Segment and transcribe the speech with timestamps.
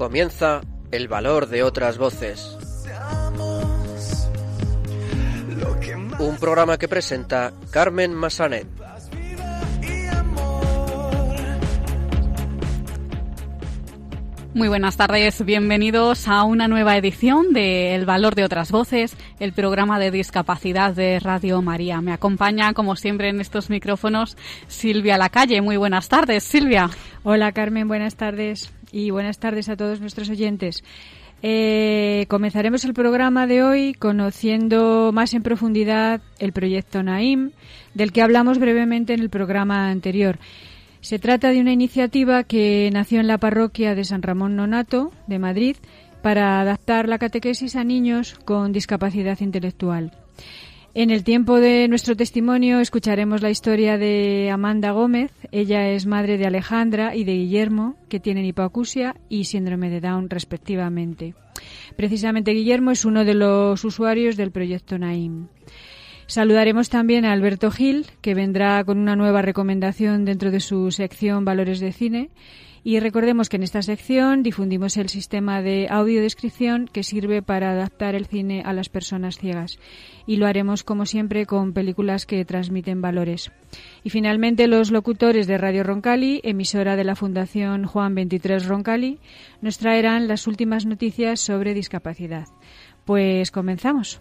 [0.00, 2.56] Comienza El valor de otras voces.
[6.18, 8.66] Un programa que presenta Carmen Massanet.
[14.54, 19.52] Muy buenas tardes, bienvenidos a una nueva edición de El Valor de otras Voces, el
[19.52, 22.00] programa de discapacidad de Radio María.
[22.00, 25.60] Me acompaña, como siempre, en estos micrófonos Silvia Lacalle.
[25.60, 26.88] Muy buenas tardes, Silvia.
[27.22, 30.82] Hola, Carmen, buenas tardes y buenas tardes a todos nuestros oyentes.
[31.42, 37.52] Eh, comenzaremos el programa de hoy conociendo más en profundidad el proyecto Naim,
[37.94, 40.38] del que hablamos brevemente en el programa anterior.
[41.00, 45.38] Se trata de una iniciativa que nació en la parroquia de San Ramón Nonato de
[45.38, 45.76] Madrid
[46.22, 50.12] para adaptar la catequesis a niños con discapacidad intelectual.
[50.92, 55.30] En el tiempo de nuestro testimonio escucharemos la historia de Amanda Gómez.
[55.52, 60.28] Ella es madre de Alejandra y de Guillermo, que tienen hipoacusia y síndrome de Down
[60.28, 61.34] respectivamente.
[61.96, 65.46] Precisamente Guillermo es uno de los usuarios del proyecto Naim.
[66.26, 71.44] Saludaremos también a Alberto Gil, que vendrá con una nueva recomendación dentro de su sección
[71.44, 72.30] Valores de Cine.
[72.82, 78.14] Y recordemos que en esta sección difundimos el sistema de audiodescripción que sirve para adaptar
[78.14, 79.78] el cine a las personas ciegas.
[80.26, 83.50] Y lo haremos, como siempre, con películas que transmiten valores.
[84.02, 89.18] Y finalmente, los locutores de Radio Roncali, emisora de la Fundación Juan 23 Roncali,
[89.60, 92.48] nos traerán las últimas noticias sobre discapacidad.
[93.04, 94.20] Pues comenzamos.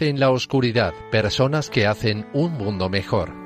[0.00, 3.43] En la oscuridad, personas que hacen un mundo mejor.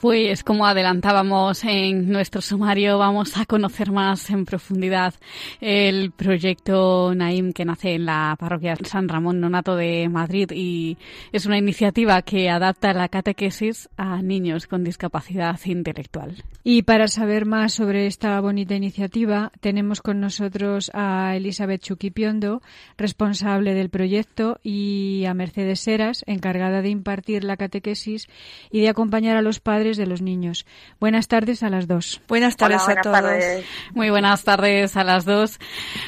[0.00, 5.14] Pues como adelantábamos en nuestro sumario, vamos a conocer más en profundidad
[5.62, 10.98] el proyecto Naim que nace en la parroquia San Ramón Nonato de Madrid y
[11.32, 16.44] es una iniciativa que adapta la catequesis a niños con discapacidad intelectual.
[16.62, 22.60] Y para saber más sobre esta bonita iniciativa, tenemos con nosotros a Elizabeth Chuquipiondo,
[22.98, 28.26] responsable del proyecto, y a Mercedes Seras, encargada de impartir la catequesis
[28.72, 30.66] y de acompañar a los padres de los niños.
[31.00, 32.20] Buenas tardes a las dos.
[32.28, 33.64] Buenas tardes a todos.
[33.94, 35.58] Muy buenas tardes a las dos.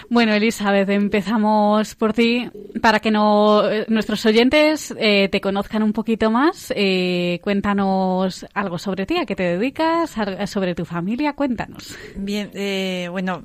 [0.09, 2.49] Bueno, Elizabeth, empezamos por ti
[2.81, 6.73] para que no, nuestros oyentes eh, te conozcan un poquito más.
[6.77, 10.15] Eh, cuéntanos algo sobre ti, a qué te dedicas,
[10.47, 11.97] sobre tu familia, cuéntanos.
[12.17, 13.43] Bien, eh, bueno,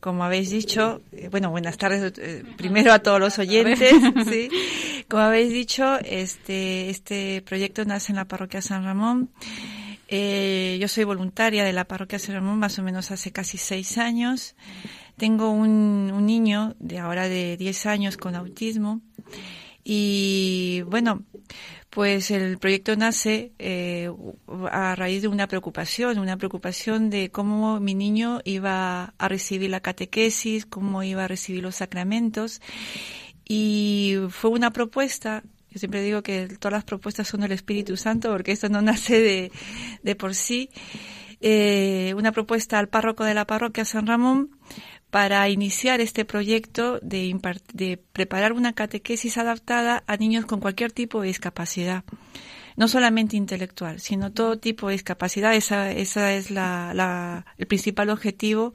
[0.00, 2.12] como habéis dicho, bueno, buenas tardes
[2.56, 3.90] primero a todos los oyentes.
[4.28, 4.48] ¿sí?
[5.08, 9.30] Como habéis dicho, este, este proyecto nace en la parroquia San Ramón.
[10.08, 13.98] Eh, yo soy voluntaria de la parroquia San Ramón más o menos hace casi seis
[13.98, 14.54] años.
[15.16, 19.00] Tengo un, niño de ahora de 10 años con autismo.
[19.84, 21.22] Y bueno,
[21.90, 24.10] pues el proyecto nace eh,
[24.70, 29.80] a raíz de una preocupación, una preocupación de cómo mi niño iba a recibir la
[29.80, 32.60] catequesis, cómo iba a recibir los sacramentos.
[33.54, 35.42] Y fue una propuesta
[35.72, 39.20] yo siempre digo que todas las propuestas son del Espíritu Santo porque esto no nace
[39.20, 39.52] de,
[40.02, 40.70] de por sí.
[41.40, 44.50] Eh, una propuesta al párroco de la parroquia San Ramón
[45.10, 47.38] para iniciar este proyecto de,
[47.74, 52.04] de preparar una catequesis adaptada a niños con cualquier tipo de discapacidad
[52.76, 55.54] no solamente intelectual, sino todo tipo de discapacidad.
[55.54, 58.72] Esa, esa es la, la, el principal objetivo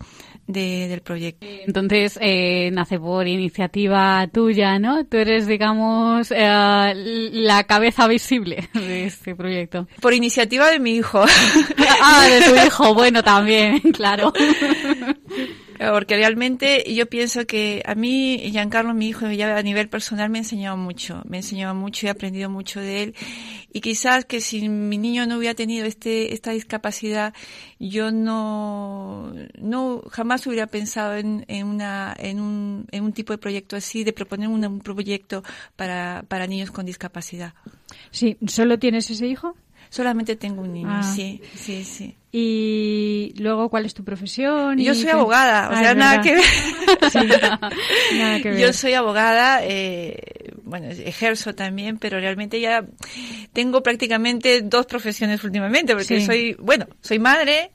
[0.48, 1.46] de, del proyecto.
[1.46, 5.06] Entonces, eh, nace por iniciativa tuya, ¿no?
[5.06, 6.94] Tú eres, digamos, eh,
[7.34, 9.88] la cabeza visible de este proyecto.
[10.02, 11.24] Por iniciativa de mi hijo.
[12.02, 14.34] ah, de tu hijo, bueno, también, claro.
[15.78, 20.40] Porque realmente yo pienso que a mí, Giancarlo, mi hijo, ya a nivel personal me
[20.40, 23.16] ha enseñado mucho, me ha enseñado mucho y he aprendido mucho de él.
[23.72, 27.34] Y quizás que si mi niño no hubiera tenido este, esta discapacidad,
[27.80, 33.38] yo no, no, jamás hubiera pensado en, en una, en un, en un tipo de
[33.38, 35.44] proyecto así, de proponer un, un proyecto
[35.76, 37.54] para, para niños con discapacidad.
[38.10, 39.56] Sí, ¿solo tienes ese hijo?
[39.90, 41.04] Solamente tengo un niño, ah.
[41.04, 42.16] sí, sí, sí.
[42.32, 44.78] Y luego, ¿cuál es tu profesión?
[44.78, 46.36] Yo soy abogada, o ah, sea, nada que,
[48.52, 48.60] ver.
[48.60, 52.86] Yo soy abogada, eh, bueno, ejerzo también, pero realmente ya
[53.54, 57.72] tengo prácticamente dos profesiones últimamente, porque soy, bueno, soy madre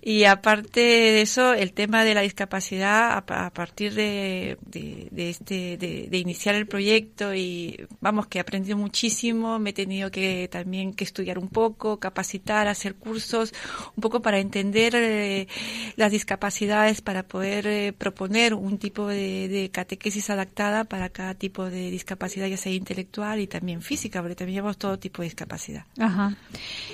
[0.00, 6.18] y aparte de eso, el tema de la discapacidad a, partir de, de, este, de,
[6.18, 11.04] iniciar el proyecto y vamos, que he aprendido muchísimo, me he tenido que también que
[11.04, 13.52] estudiar un poco, capacitar, hacer cursos,
[13.96, 15.48] un poco para entender eh,
[15.96, 21.64] las discapacidades, para poder eh, proponer un tipo de, de catequesis adaptada para cada tipo
[21.64, 25.84] de discapacidad, ya sea intelectual y también física, porque también llevamos todo tipo de discapacidad.
[25.98, 26.34] Ajá.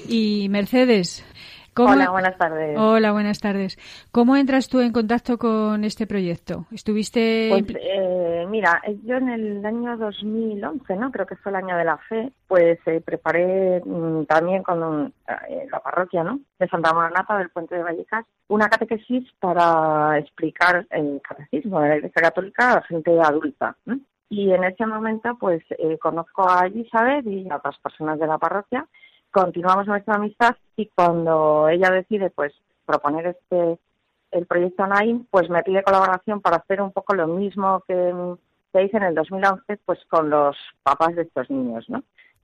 [0.09, 1.25] Y Mercedes,
[1.79, 2.79] Hola, buenas tardes.
[2.79, 3.79] Hola, buenas tardes.
[4.11, 6.65] ¿Cómo entras tú en contacto con este proyecto?
[6.73, 7.49] ¿Estuviste...?
[7.51, 11.11] Pues, eh, mira, yo en el año 2011, ¿no?
[11.11, 15.67] Creo que fue el año de la fe, pues eh, preparé mm, también con eh,
[15.71, 16.41] la parroquia, ¿no?
[16.59, 21.97] De Santa Maranata del Puente de Vallecas, una catequesis para explicar el catecismo de la
[21.97, 23.77] Iglesia Católica a la gente adulta.
[24.29, 25.63] Y en ese momento, pues,
[26.01, 28.87] conozco a Elizabeth y a otras personas de la parroquia
[29.37, 32.55] continuamos nuestra amistad y cuando ella decide pues
[32.87, 33.79] proponer este
[34.31, 38.15] el proyecto NAIM, pues me pide colaboración para hacer un poco lo mismo que,
[38.73, 42.03] se hice en el 2011 pues con los papás de estos niños, ¿no?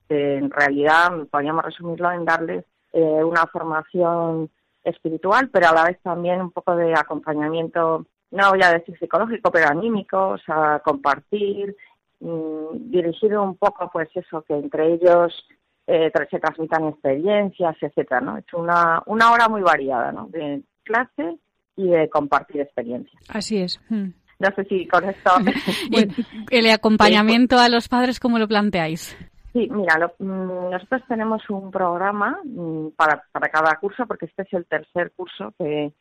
[0.09, 4.51] en realidad podríamos resumirlo en darles eh, una formación
[4.83, 9.51] espiritual, pero a la vez también un poco de acompañamiento, no voy a decir psicológico,
[9.51, 11.75] pero anímico, o sea, compartir,
[12.19, 15.45] mm, dirigido un poco, pues eso, que entre ellos
[15.85, 18.37] eh, se transmitan experiencias, etcétera, ¿no?
[18.37, 20.27] Es una, una hora muy variada, ¿no?
[20.29, 21.37] De clase
[21.75, 23.21] y de compartir experiencias.
[23.29, 23.79] Así es.
[23.89, 24.09] Hmm.
[24.39, 25.31] No sé si con esto...
[26.49, 29.15] ¿El acompañamiento a los padres cómo lo planteáis?
[29.51, 34.53] Sí, mira, mm, nosotros tenemos un programa mm, para, para cada curso, porque este es
[34.53, 35.93] el tercer curso que,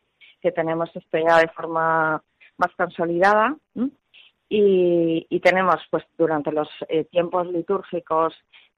[0.43, 2.23] que tenemos este ya de forma
[2.59, 3.57] más consolidada.
[4.55, 8.35] Y, tenemos, pues, durante los eh, tiempos litúrgicos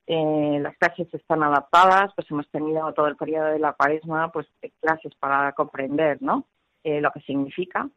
[0.06, 4.46] eh, las clases están adaptadas, pues hemos tenido todo el periodo de la cuaresma, pues
[4.80, 6.44] clases para comprender, ¿no?
[6.84, 7.88] Eh, lo que significa.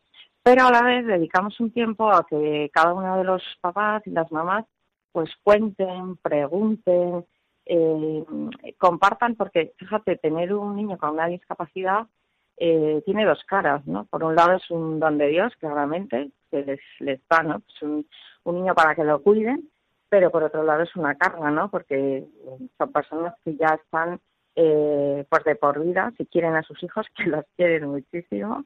[0.42, 4.12] Pero a la vez dedicamos un tiempo a que cada uno de los papás y
[4.12, 4.66] las mamás
[5.12, 7.25] pues cuenten, pregunten,
[8.78, 12.08] compartan, porque fíjate, tener un niño con una discapacidad
[12.57, 14.06] eh, tiene dos caras, ¿no?
[14.06, 17.59] Por un lado es un don de Dios, claramente, que les, da, ¿no?
[17.59, 18.07] Pues un,
[18.44, 19.69] un niño para que lo cuiden,
[20.09, 21.69] pero por otro lado es una carga, ¿no?
[21.69, 22.25] Porque
[22.77, 24.19] son personas que ya están
[24.56, 28.65] eh, pues de por vida, si quieren a sus hijos, que los quieren muchísimo,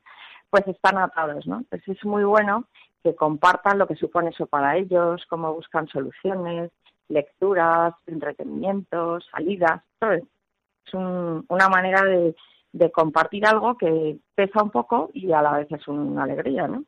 [0.49, 1.57] pues están atados, ¿no?
[1.57, 2.65] Entonces es muy bueno
[3.03, 6.71] que compartan lo que supone eso para ellos, cómo buscan soluciones,
[7.09, 12.35] lecturas, entretenimientos, salidas, todo Es una manera de,
[12.73, 16.83] de compartir algo que pesa un poco y a la vez es una alegría, ¿no?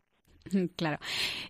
[0.75, 0.97] Claro.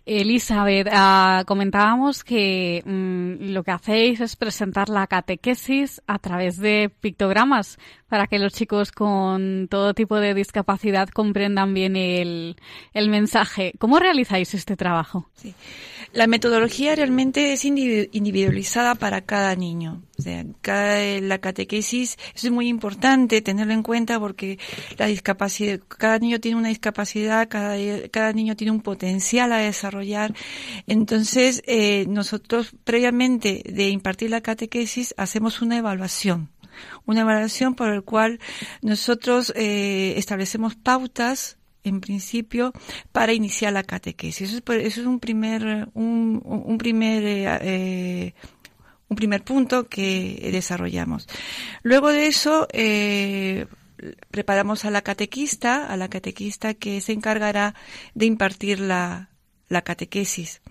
[0.06, 6.90] Elizabeth, ah, comentábamos que mm, lo que hacéis es presentar la catequesis a través de
[7.00, 7.78] pictogramas
[8.14, 12.54] para que los chicos con todo tipo de discapacidad comprendan bien el,
[12.92, 13.72] el mensaje.
[13.80, 15.28] ¿Cómo realizáis este trabajo?
[16.12, 20.00] La metodología realmente es individualizada para cada niño.
[20.16, 24.60] O sea, cada, la catequesis es muy importante tenerlo en cuenta porque
[24.96, 27.74] la discapacidad, cada niño tiene una discapacidad, cada,
[28.12, 30.34] cada niño tiene un potencial a desarrollar.
[30.86, 36.53] Entonces, eh, nosotros previamente de impartir la catequesis hacemos una evaluación
[37.06, 38.40] una evaluación por el cual
[38.82, 42.72] nosotros eh, establecemos pautas en principio
[43.12, 44.52] para iniciar la catequesis.
[44.52, 48.34] Eso es, un primer, un, primer, eh, eh,
[49.08, 51.28] un primer punto que desarrollamos.
[51.82, 52.66] Luego de eso,
[54.30, 57.74] preparamos a la catequista, a la catequista que se encargará
[58.14, 59.28] de impartir la,
[59.68, 60.62] la catequesis.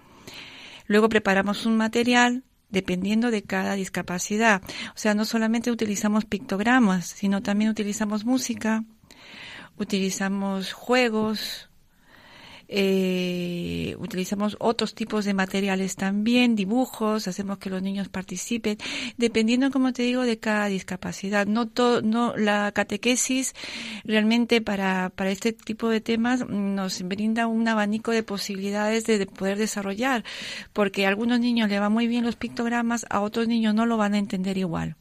[0.88, 4.62] Luego preparamos un material dependiendo de cada discapacidad.
[4.89, 8.84] O sea, no solamente utilizamos pictogramas, sino también utilizamos música,
[9.77, 11.70] utilizamos juegos,
[12.67, 18.77] eh, utilizamos otros tipos de materiales también, dibujos, hacemos que los niños participen,
[19.17, 21.46] dependiendo, como te digo, de cada discapacidad.
[21.48, 23.53] No todo, no, la catequesis
[24.03, 29.25] realmente para, para este tipo de temas nos brinda un abanico de posibilidades de, de
[29.25, 30.24] poder desarrollar,
[30.74, 33.98] porque a algunos niños le va muy bien los pictogramas, a otros niños no lo
[33.98, 34.96] van a entender igual.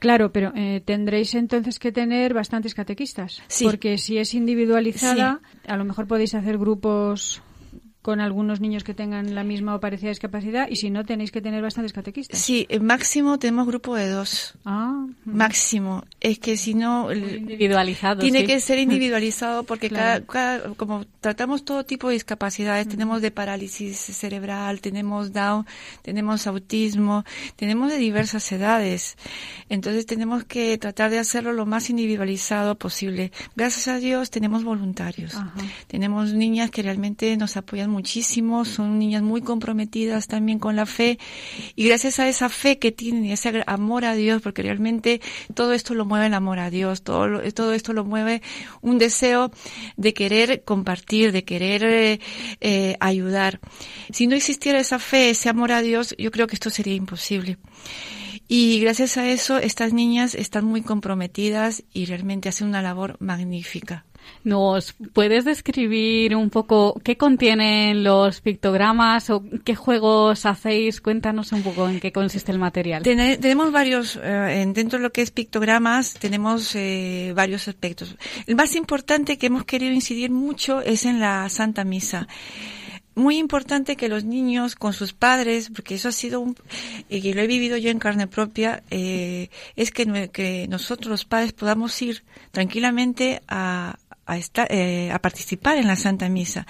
[0.00, 3.42] Claro, pero eh, tendréis entonces que tener bastantes catequistas.
[3.48, 3.64] Sí.
[3.64, 7.42] Porque si es individualizada, a lo mejor podéis hacer grupos
[8.02, 11.42] con algunos niños que tengan la misma o parecida discapacidad y si no tenéis que
[11.42, 12.38] tener bastantes catequistas.
[12.38, 14.54] Sí, máximo tenemos grupo de dos.
[14.64, 16.04] Ah, máximo.
[16.20, 18.20] Es que si no individualizado.
[18.20, 20.22] Tiene que ser individualizado porque cada,
[20.76, 25.66] como tratamos todo tipo de discapacidades, tenemos de parálisis cerebral, tenemos Down,
[26.02, 27.24] tenemos autismo,
[27.56, 29.18] tenemos de diversas edades.
[29.68, 33.30] Entonces tenemos que tratar de hacerlo lo más individualizado posible.
[33.56, 35.34] Gracias a Dios tenemos voluntarios.
[35.86, 41.18] Tenemos niñas que realmente nos apoyan muchísimo, son niñas muy comprometidas también con la fe
[41.76, 45.20] y gracias a esa fe que tienen y ese amor a Dios, porque realmente
[45.54, 48.42] todo esto lo mueve el amor a Dios, todo, todo esto lo mueve
[48.80, 49.50] un deseo
[49.96, 52.20] de querer compartir, de querer eh,
[52.60, 53.60] eh, ayudar.
[54.12, 57.58] Si no existiera esa fe, ese amor a Dios, yo creo que esto sería imposible.
[58.52, 64.04] Y gracias a eso, estas niñas están muy comprometidas y realmente hacen una labor magnífica.
[64.42, 71.00] ¿Nos puedes describir un poco qué contienen los pictogramas o qué juegos hacéis?
[71.00, 73.02] Cuéntanos un poco en qué consiste el material.
[73.02, 78.16] tenemos varios, eh, dentro de lo que es pictogramas, tenemos eh, varios aspectos.
[78.46, 82.26] El más importante que hemos querido incidir mucho es en la Santa Misa
[83.14, 86.56] muy importante que los niños con sus padres, porque eso ha sido un,
[87.08, 91.52] y lo he vivido yo en carne propia, eh, es que, que nosotros los padres
[91.52, 93.98] podamos ir tranquilamente a,
[94.30, 96.66] a, estar, eh, a participar en la Santa Misa.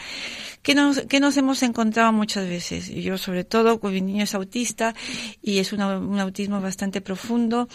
[0.62, 2.88] ¿Qué nos, qué nos hemos encontrado muchas veces?
[2.88, 4.94] Yo sobre todo, con mi niño es autista
[5.42, 7.68] y es un autismo bastante profundo,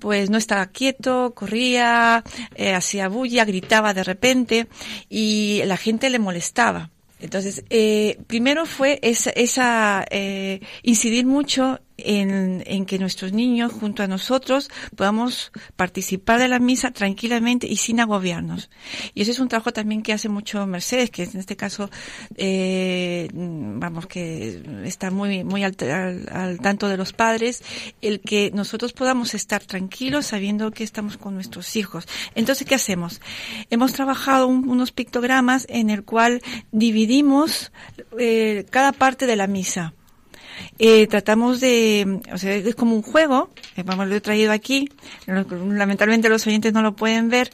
[0.00, 2.24] pues no estaba quieto, corría,
[2.54, 4.66] eh, hacía bulla, gritaba de repente
[5.08, 6.90] y la gente le molestaba.
[7.20, 14.06] Entonces, eh, primero fue esa, esa eh, incidir mucho en, que nuestros niños junto a
[14.06, 18.70] nosotros podamos participar de la misa tranquilamente y sin agobiarnos.
[19.14, 21.90] Y ese es un trabajo también que hace mucho Mercedes, que en este caso,
[22.36, 27.62] eh, vamos, que está muy, muy al, tanto de los padres,
[28.02, 32.06] el que nosotros podamos estar tranquilos sabiendo que estamos con nuestros hijos.
[32.34, 33.20] Entonces, ¿qué hacemos?
[33.70, 37.72] Hemos trabajado unos pictogramas en el cual dividimos
[38.18, 39.94] eh, cada parte de la misa.
[40.78, 44.88] Eh, tratamos de, o sea, es como un juego, eh, vamos, lo he traído aquí,
[45.26, 47.50] lamentablemente los oyentes no lo pueden ver,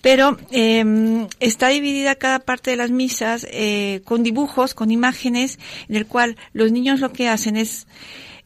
[0.00, 5.96] pero eh, está dividida cada parte de las misas eh, con dibujos, con imágenes, en
[5.96, 7.86] el cual los niños lo que hacen es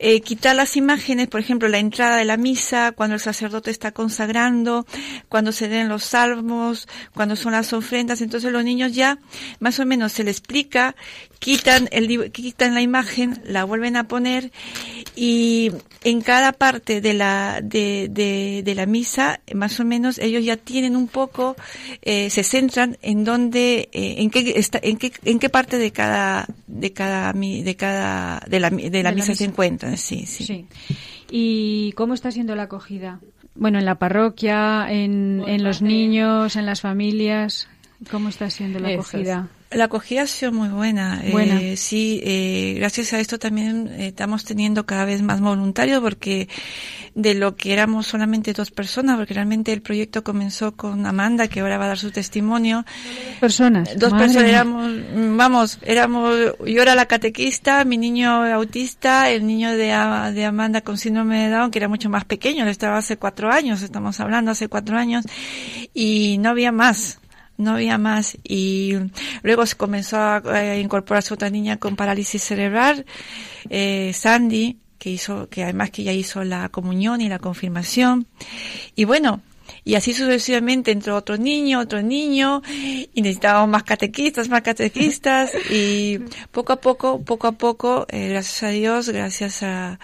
[0.05, 3.93] eh, quitar las imágenes, por ejemplo, la entrada de la misa, cuando el sacerdote está
[3.93, 4.85] consagrando,
[5.29, 9.19] cuando se den los salmos, cuando son las ofrendas, entonces los niños ya
[9.61, 10.97] más o menos se les explica,
[11.39, 14.53] quitan el quitan la imagen, la vuelven a poner
[15.17, 15.73] y
[16.05, 18.09] en cada parte de la de,
[18.65, 21.57] de, la misa, más o menos ellos ya tienen un poco,
[22.03, 25.91] eh, se centran en dónde, eh, en qué está, en qué en qué parte de
[25.91, 30.67] cada de cada de cada de la de la, misa se encuentran sí, sí.
[31.31, 33.21] ¿Y cómo está siendo la acogida?
[33.55, 37.69] Bueno, en la parroquia, en, en los niños, en las familias,
[38.11, 39.49] ¿cómo está siendo la acogida?
[39.75, 41.21] La acogida ha sido muy buena.
[41.25, 46.49] Eh, sí, eh, gracias a esto también eh, estamos teniendo cada vez más voluntarios porque
[47.15, 51.61] de lo que éramos solamente dos personas, porque realmente el proyecto comenzó con Amanda, que
[51.61, 52.85] ahora va a dar su testimonio.
[53.41, 53.99] Personas.
[53.99, 54.91] Dos personas, éramos,
[55.37, 56.35] vamos, éramos,
[56.67, 59.89] yo era la catequista, mi niño autista, el niño de,
[60.35, 63.51] de Amanda con síndrome de Down, que era mucho más pequeño, le estaba hace cuatro
[63.51, 65.25] años, estamos hablando hace cuatro años,
[65.93, 67.19] y no había más
[67.63, 68.95] no había más y
[69.43, 73.07] luego se comenzó a, incorporarse otra niña con parálisis cerebral,
[73.71, 78.27] eh, Sandy, que hizo, que además que ya hizo la comunión y la confirmación.
[78.95, 79.43] Y bueno,
[79.85, 86.19] y así sucesivamente entró otro niño, otro niño, y necesitábamos más catequistas, más catequistas, y
[86.51, 89.99] poco a poco, poco a poco, eh, gracias a Dios, gracias a,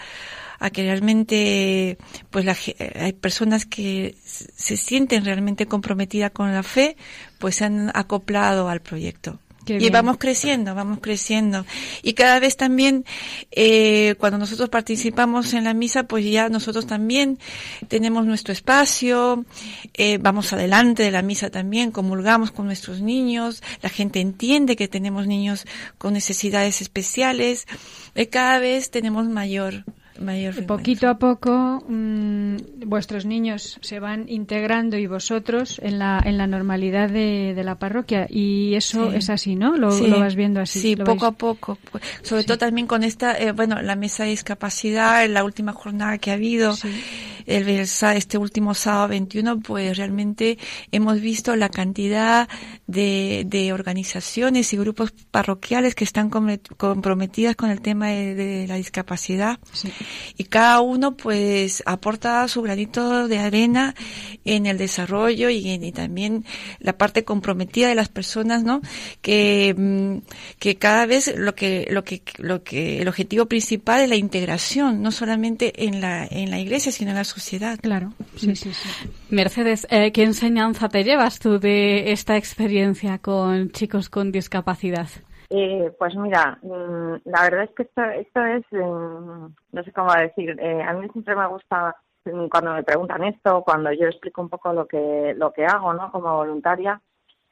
[0.73, 1.97] que realmente
[2.31, 2.57] pues la,
[2.97, 6.97] hay personas que se sienten realmente comprometidas con la fe,
[7.38, 9.38] pues se han acoplado al proyecto.
[9.66, 11.66] y vamos creciendo, vamos creciendo.
[12.02, 13.04] Y cada vez también,
[13.50, 17.38] eh, cuando nosotros participamos en la misa, pues ya nosotros también
[17.87, 19.45] tenemos nuestro espacio,
[19.92, 24.88] eh, vamos adelante de la misa también, comulgamos con nuestros niños, la gente entiende que
[24.88, 25.66] tenemos niños
[25.99, 27.66] con necesidades especiales,
[28.14, 29.85] eh, cada vez tenemos mayor
[30.67, 32.57] Poquito a poco mm,
[32.87, 37.79] vuestros niños se van integrando y vosotros en la, en la normalidad de, de la
[37.79, 39.77] parroquia y eso es así, ¿no?
[39.77, 40.81] Lo, vas viendo así.
[40.81, 41.79] Sí, poco a poco.
[42.23, 46.19] Sobre todo también con esta, eh, bueno, la mesa de discapacidad, en la última jornada
[46.19, 46.75] que ha habido.
[47.49, 50.59] El, este último sábado 21, pues realmente
[50.93, 52.49] hemos visto la cantidad
[52.87, 59.59] de, de organizaciones y grupos parroquiales que están comprometidas con el tema de, la discapacidad.
[60.37, 63.95] Y cada uno pues aporta su granito de arena
[64.45, 66.45] en el desarrollo y, y también
[66.81, 68.83] la parte comprometida de las personas, ¿no?
[69.23, 70.19] Que, mm,
[70.59, 75.02] que cada vez lo que, lo que, lo que, el objetivo principal es la integración,
[75.02, 77.38] no solamente en la, en la iglesia, sino en la sociedad.
[77.80, 79.11] Claro, sí, sí, sí.
[79.30, 85.09] Mercedes, eh, ¿qué enseñanza te llevas tú de esta experiencia con chicos con discapacidad?
[85.50, 90.12] Eh, pues mira, mm, la verdad es que esto, esto es, mm, no sé cómo
[90.12, 91.97] decir, eh, a mí siempre me gusta
[92.50, 96.12] cuando me preguntan esto, cuando yo explico un poco lo que lo que hago, ¿no?
[96.12, 97.00] Como voluntaria,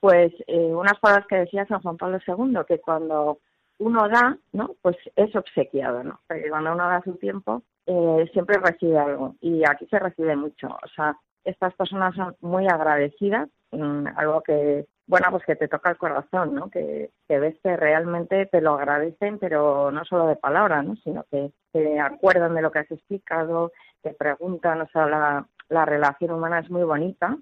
[0.00, 3.38] pues eh, unas palabras que decía San Juan Pablo II, que cuando
[3.78, 4.70] uno da, ¿no?
[4.82, 6.20] Pues es obsequiado, ¿no?
[6.26, 9.34] Porque cuando uno da su tiempo, eh, siempre recibe algo.
[9.40, 10.68] Y aquí se recibe mucho.
[10.68, 15.90] O sea, estas personas son muy agradecidas, mm, algo que, bueno, pues que te toca
[15.90, 16.70] el corazón, ¿no?
[16.70, 20.96] Que, que ves que realmente te lo agradecen, pero no solo de palabras, ¿no?
[20.96, 25.84] Sino que se acuerdan de lo que has explicado, te preguntan, o sea, la, la
[25.84, 27.36] relación humana es muy bonita.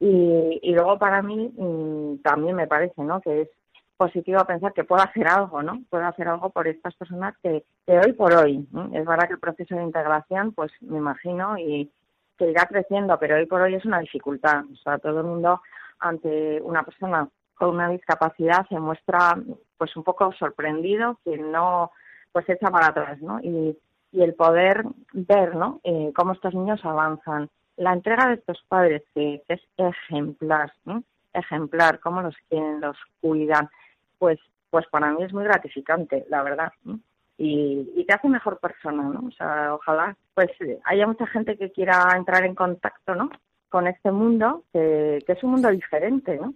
[0.00, 3.20] Y, y luego para mí mm, también me parece, ¿no?
[3.20, 3.48] Que es
[3.96, 5.82] positivo pensar que puedo hacer algo, ¿no?
[5.90, 9.40] Puedo hacer algo por estas personas que, que hoy por hoy, es verdad que el
[9.40, 11.90] proceso de integración, pues me imagino, y
[12.36, 14.64] que irá creciendo, pero hoy por hoy es una dificultad.
[14.72, 15.60] O sea, todo el mundo
[16.00, 19.38] ante una persona con una discapacidad se muestra
[19.78, 21.92] pues un poco sorprendido, que no
[22.32, 23.40] pues echa para atrás, ¿no?
[23.40, 23.78] Y,
[24.12, 25.80] el poder ver, ¿no?
[25.82, 27.50] Eh, cómo estos niños avanzan.
[27.76, 31.02] La entrega de estos padres, que, es ejemplar, ¿no?
[31.32, 33.68] ejemplar, cómo los quieren, los cuidan,
[34.18, 34.38] pues,
[34.70, 36.72] pues para mí es muy gratificante, la verdad.
[37.36, 39.26] Y, y, te hace mejor persona, ¿no?
[39.26, 40.50] O sea, ojalá pues
[40.84, 43.30] haya mucha gente que quiera entrar en contacto, ¿no?
[43.68, 46.54] Con este mundo, que, que es un mundo diferente, ¿no?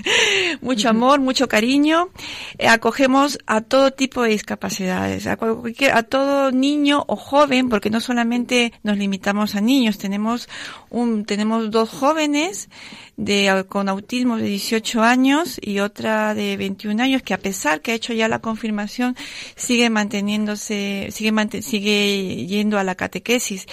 [0.62, 2.10] mucho amor, mucho cariño.
[2.58, 7.90] Eh, acogemos a todo tipo de discapacidades, a, cualquier, a todo niño o joven, porque
[7.90, 10.50] no solamente nos limitamos a niños, tenemos
[10.90, 12.70] un, tenemos dos jóvenes
[13.18, 17.92] de, con autismo de 18 años y otra de 21 años que a pesar que
[17.92, 19.16] ha hecho ya la confirmación
[19.56, 23.68] sigue manteniéndose, sigue, sigue yendo a la catequesis.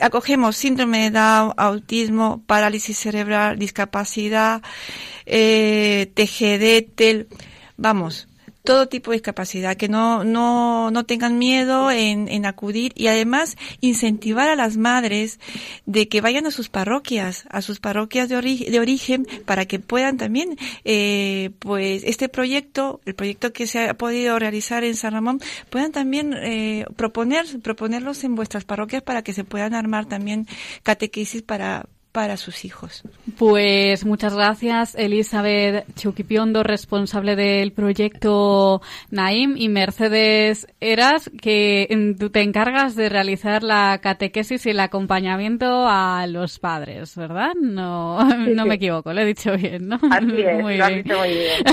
[0.00, 4.62] Acogemos síndrome de Down, autismo, parálisis cerebral, discapacidad,
[5.26, 7.26] eh, TGD,
[7.76, 8.29] vamos,
[8.64, 13.56] todo tipo de discapacidad, que no, no, no tengan miedo en, en acudir y además
[13.80, 15.40] incentivar a las madres
[15.86, 20.18] de que vayan a sus parroquias, a sus parroquias de, de origen para que puedan
[20.18, 25.40] también, eh, pues este proyecto, el proyecto que se ha podido realizar en San Ramón,
[25.70, 30.46] puedan también eh, proponer, proponerlos en vuestras parroquias para que se puedan armar también
[30.82, 33.02] catequesis para, para sus hijos.
[33.38, 42.42] Pues muchas gracias, Elizabeth Chuquipiondo, responsable del proyecto Naim, y Mercedes Eras, que tú te
[42.42, 47.52] encargas de realizar la catequesis y el acompañamiento a los padres, ¿verdad?
[47.60, 49.98] No, no me equivoco, lo he dicho bien, ¿no?
[50.22, 50.62] muy bien.
[50.62, 51.64] muy bien.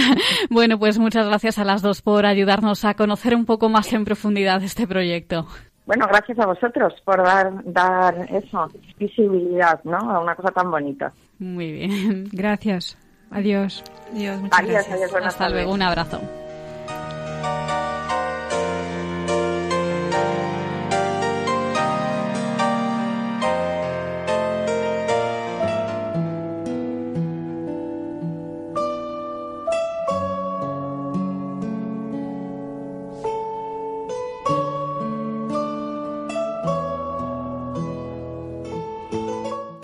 [0.49, 4.05] bueno, pues muchas gracias a las dos por ayudarnos a conocer un poco más en
[4.05, 5.47] profundidad este proyecto.
[5.87, 8.69] Bueno, gracias a vosotros por dar, dar eso,
[8.99, 9.97] visibilidad, ¿no?
[9.97, 11.13] A una cosa tan bonita.
[11.39, 12.25] Muy bien.
[12.33, 12.97] Gracias.
[13.31, 13.83] Adiós.
[14.13, 14.95] Adiós, muchas Adiós, gracias.
[14.95, 15.55] adiós, buenas Hasta tardes.
[15.55, 16.21] luego, un abrazo.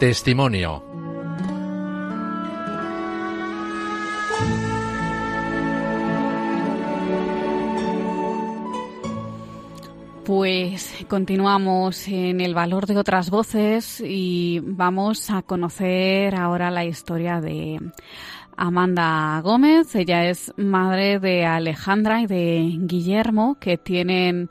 [0.04, 0.84] Testimonio.
[10.26, 17.39] Pues continuamos en el valor de otras voces y vamos a conocer ahora la historia
[17.39, 17.80] de
[18.58, 19.96] Amanda Gómez.
[19.96, 24.50] Ella es madre de Alejandra y de Guillermo, que tienen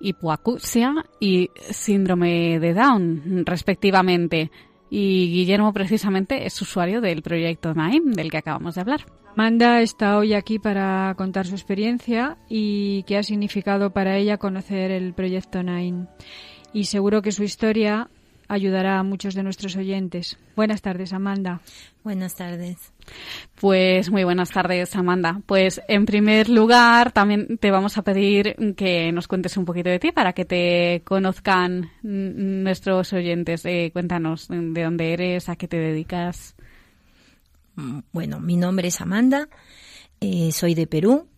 [0.00, 4.50] hipoacusia y síndrome de Down, respectivamente.
[4.88, 9.06] Y Guillermo precisamente es usuario del proyecto Naim, del que acabamos de hablar.
[9.36, 14.90] Amanda está hoy aquí para contar su experiencia y qué ha significado para ella conocer
[14.90, 16.06] el proyecto Nine.
[16.72, 18.08] Y seguro que su historia
[18.48, 20.38] ayudará a muchos de nuestros oyentes.
[20.54, 21.60] Buenas tardes, Amanda.
[22.04, 22.92] Buenas tardes.
[23.54, 25.40] Pues muy buenas tardes, Amanda.
[25.46, 29.98] Pues en primer lugar, también te vamos a pedir que nos cuentes un poquito de
[29.98, 33.64] ti para que te conozcan nuestros oyentes.
[33.64, 36.56] Eh, cuéntanos de dónde eres, a qué te dedicas.
[37.76, 39.48] Mm, Bueno, mi nombre es Amanda,
[40.20, 41.28] eh, soy de Perú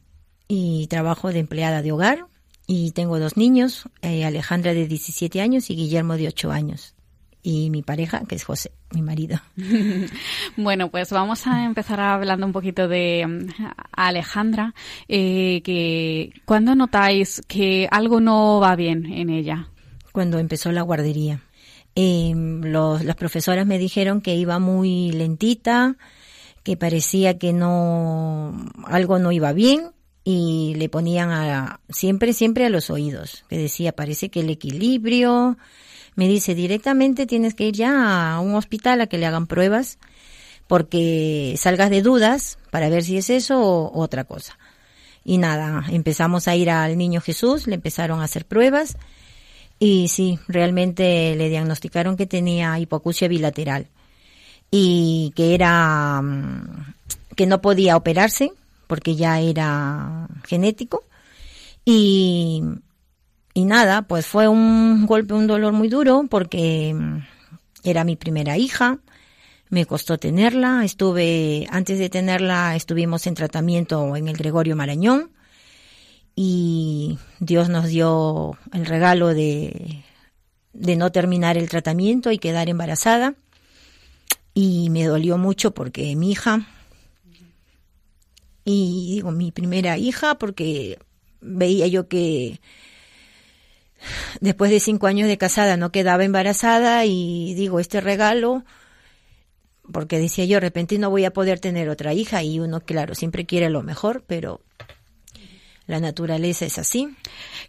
[0.46, 2.26] y trabajo de empleada de hogar
[2.66, 6.94] y tengo dos niños, eh, Alejandra de 17 años y Guillermo de 8 años.
[7.42, 9.40] Y mi pareja, que es José, mi marido.
[10.56, 14.74] Bueno, pues vamos a empezar hablando un poquito de mm, Alejandra.
[15.06, 19.68] Eh, que ¿Cuándo notáis que algo no va bien en ella?
[20.12, 21.40] Cuando empezó la guardería.
[21.94, 25.96] Eh, los, las profesoras me dijeron que iba muy lentita,
[26.62, 28.54] que parecía que no,
[28.86, 29.92] algo no iba bien
[30.30, 35.56] y le ponían a, siempre, siempre a los oídos, que decía, parece que el equilibrio,
[36.18, 39.98] me dice directamente tienes que ir ya a un hospital a que le hagan pruebas
[40.66, 44.58] porque salgas de dudas para ver si es eso o otra cosa.
[45.24, 48.96] Y nada, empezamos a ir al niño Jesús, le empezaron a hacer pruebas
[49.78, 53.86] y sí, realmente le diagnosticaron que tenía hipoacusia bilateral
[54.72, 56.94] y que era mm,
[57.36, 58.50] que no podía operarse
[58.88, 61.04] porque ya era genético
[61.84, 62.64] y
[63.58, 67.18] y nada, pues fue un golpe, un dolor muy duro porque mm,
[67.82, 69.00] era mi primera hija,
[69.68, 75.32] me costó tenerla, estuve, antes de tenerla estuvimos en tratamiento en el Gregorio Marañón
[76.36, 80.04] y Dios nos dio el regalo de,
[80.72, 83.34] de no terminar el tratamiento y quedar embarazada.
[84.54, 86.64] Y me dolió mucho porque mi hija,
[88.64, 91.00] y digo mi primera hija porque
[91.40, 92.60] veía yo que
[94.40, 98.64] después de cinco años de casada no quedaba embarazada y digo, este regalo,
[99.92, 103.14] porque decía yo, de repente no voy a poder tener otra hija y uno, claro,
[103.14, 104.60] siempre quiere lo mejor, pero
[105.86, 107.08] la naturaleza es así.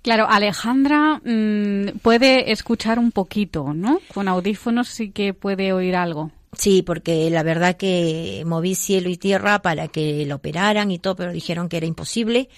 [0.01, 4.01] Claro, Alejandra mm, puede escuchar un poquito, ¿no?
[4.13, 6.31] Con audífonos sí que puede oír algo.
[6.53, 11.15] Sí, porque la verdad que moví cielo y tierra para que la operaran y todo,
[11.15, 12.49] pero dijeron que era imposible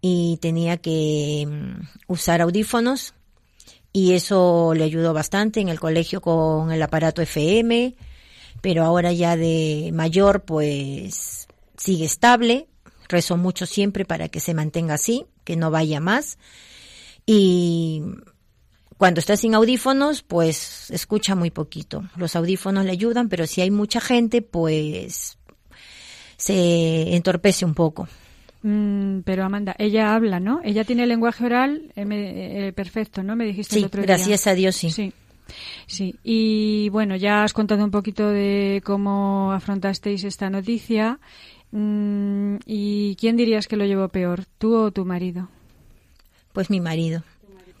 [0.00, 3.14] y tenía que mm, usar audífonos
[3.92, 7.94] y eso le ayudó bastante en el colegio con el aparato FM,
[8.60, 12.68] pero ahora ya de mayor pues sigue estable,
[13.08, 16.38] rezo mucho siempre para que se mantenga así, que no vaya más.
[17.26, 18.02] Y
[18.96, 23.72] cuando está sin audífonos pues escucha muy poquito, los audífonos le ayudan, pero si hay
[23.72, 25.36] mucha gente pues
[26.36, 28.08] se entorpece un poco.
[28.62, 30.60] Mm, pero Amanda, ella habla, ¿no?
[30.62, 33.34] Ella tiene lenguaje oral eh, me- eh, perfecto, ¿no?
[33.36, 34.16] Me dijiste el otro día.
[34.16, 34.90] gracias a Dios sí.
[34.90, 35.12] Sí.
[35.88, 41.18] Sí, y bueno, ya has contado un poquito de cómo afrontasteis esta noticia.
[41.72, 45.48] Mm, ¿Y quién dirías que lo llevó peor, tú o tu marido?
[46.52, 47.24] Pues mi marido,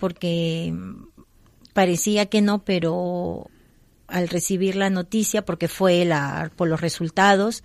[0.00, 0.74] porque
[1.72, 3.48] parecía que no, pero
[4.08, 7.62] al recibir la noticia, porque fue la, por los resultados,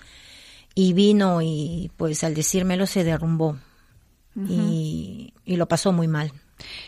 [0.76, 3.58] y vino y pues al decírmelo se derrumbó
[4.36, 6.32] y, y lo pasó muy mal.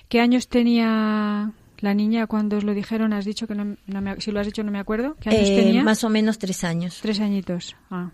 [0.09, 3.13] ¿Qué años tenía la niña cuando os lo dijeron?
[3.13, 5.15] Has dicho que no, no me, si lo has dicho no me acuerdo.
[5.21, 5.83] ¿Qué años Eh, tenía?
[5.83, 6.99] Más o menos tres años.
[7.01, 7.75] Tres añitos.
[7.89, 8.11] Ah.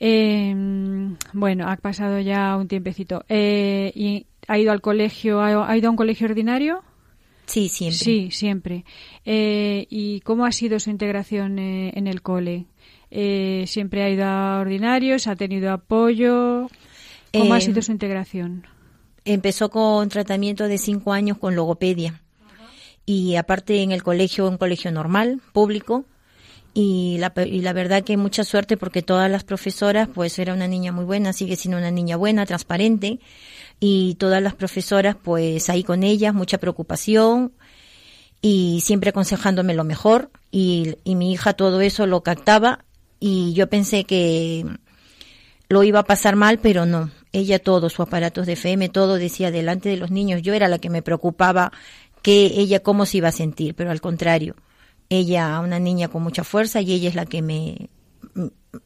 [0.00, 0.54] Eh,
[1.32, 3.24] bueno, ha pasado ya un tiempecito.
[3.28, 5.40] Eh, ¿Y ha ido al colegio?
[5.40, 6.82] ¿Ha, ha ido a un colegio ordinario?
[7.46, 7.98] Sí, siempre.
[7.98, 8.84] Sí, siempre.
[9.24, 12.66] Eh, ¿Y cómo ha sido su integración eh, en el cole?
[13.10, 15.26] Eh, ¿Siempre ha ido a ordinarios?
[15.26, 16.68] ¿Ha tenido apoyo?
[17.32, 18.66] ¿Cómo ha sido su integración?
[19.24, 22.20] Empezó con tratamiento de cinco años con logopedia.
[23.06, 26.04] Y aparte en el colegio, un colegio normal, público.
[26.76, 30.66] Y la, y la verdad que mucha suerte porque todas las profesoras, pues era una
[30.66, 33.20] niña muy buena, sigue siendo una niña buena, transparente.
[33.78, 37.52] Y todas las profesoras, pues ahí con ellas, mucha preocupación
[38.42, 40.30] y siempre aconsejándome lo mejor.
[40.50, 42.84] Y, y mi hija todo eso lo captaba
[43.20, 44.66] y yo pensé que
[45.68, 47.10] lo iba a pasar mal, pero no.
[47.32, 50.42] Ella todo, sus aparatos de FM, todo decía delante de los niños.
[50.42, 51.72] Yo era la que me preocupaba
[52.22, 54.56] que ella cómo se iba a sentir, pero al contrario.
[55.08, 57.88] Ella, una niña con mucha fuerza y ella es la que me,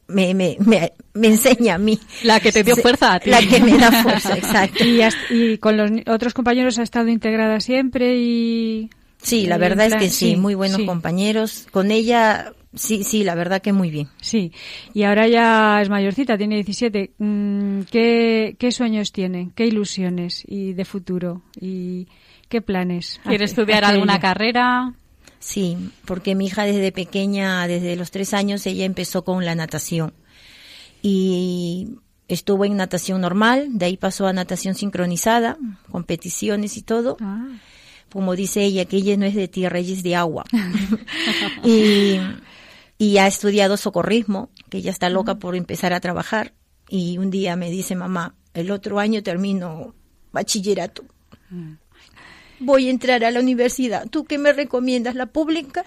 [0.07, 1.99] me, me, me, me enseña a mí.
[2.23, 3.29] La que te dio fuerza a ti.
[3.29, 4.83] La que me da fuerza, exacto.
[4.85, 8.89] ¿Y, has- y con los otros compañeros ha estado integrada siempre y...?
[9.21, 10.85] Sí, la verdad es que sí, muy buenos sí.
[10.85, 11.67] compañeros.
[11.71, 14.07] Con ella, sí, sí, la verdad que muy bien.
[14.21, 14.53] Sí,
[14.93, 17.11] y ahora ya es mayorcita, tiene 17.
[17.17, 19.49] Mm, ¿Qué, qué sueños tiene?
[19.55, 21.41] ¿Qué ilusiones y de futuro?
[21.59, 22.07] ¿Y
[22.47, 23.19] qué planes?
[23.23, 24.21] ¿Quiere hace- estudiar hace alguna ella?
[24.21, 24.93] carrera?
[25.39, 30.13] Sí, porque mi hija desde pequeña, desde los tres años, ella empezó con la natación.
[31.01, 31.95] Y
[32.27, 35.57] estuvo en natación normal, de ahí pasó a natación sincronizada,
[35.91, 37.17] competiciones y todo.
[37.21, 37.47] Ah,
[38.11, 40.43] Como dice ella, que ella no es de tierra, ella es de agua.
[41.63, 42.19] y,
[42.97, 46.53] y ha estudiado socorrismo, que ella está loca por empezar a trabajar.
[46.89, 49.95] Y un día me dice, mamá, el otro año termino
[50.33, 51.03] bachillerato.
[52.59, 54.07] Voy a entrar a la universidad.
[54.09, 55.85] ¿Tú qué me recomiendas, la pública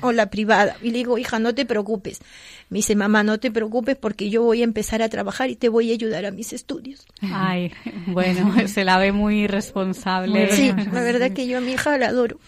[0.00, 0.76] o la privada?
[0.82, 2.20] Y le digo, hija, no te preocupes.
[2.68, 5.68] Me dice, mamá, no te preocupes porque yo voy a empezar a trabajar y te
[5.68, 7.06] voy a ayudar a mis estudios.
[7.20, 7.72] Ay,
[8.06, 10.50] bueno, se la ve muy responsable.
[10.52, 12.38] Sí, la verdad que yo a mi hija la adoro.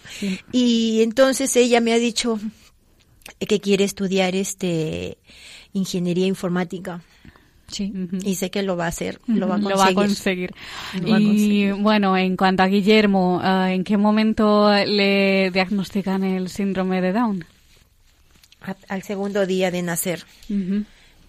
[0.51, 2.39] Y entonces ella me ha dicho
[3.39, 5.17] que quiere estudiar este
[5.73, 7.01] ingeniería informática
[7.67, 7.91] sí.
[8.23, 10.51] Y sé que lo va a hacer, lo va a Lo va a conseguir.
[11.01, 11.73] Lo va a y conseguir.
[11.75, 17.45] bueno, en cuanto a Guillermo, eh, ¿en qué momento le diagnostican el síndrome de Down?
[18.61, 20.25] A- Al segundo día de nacer.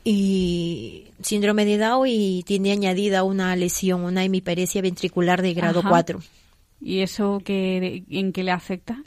[0.04, 5.88] Y síndrome de Down y tiene añadida una lesión, una hemiparesia ventricular de grado Ajá.
[5.88, 6.20] 4.
[6.80, 9.02] ¿Y eso qué, en qué le afecta?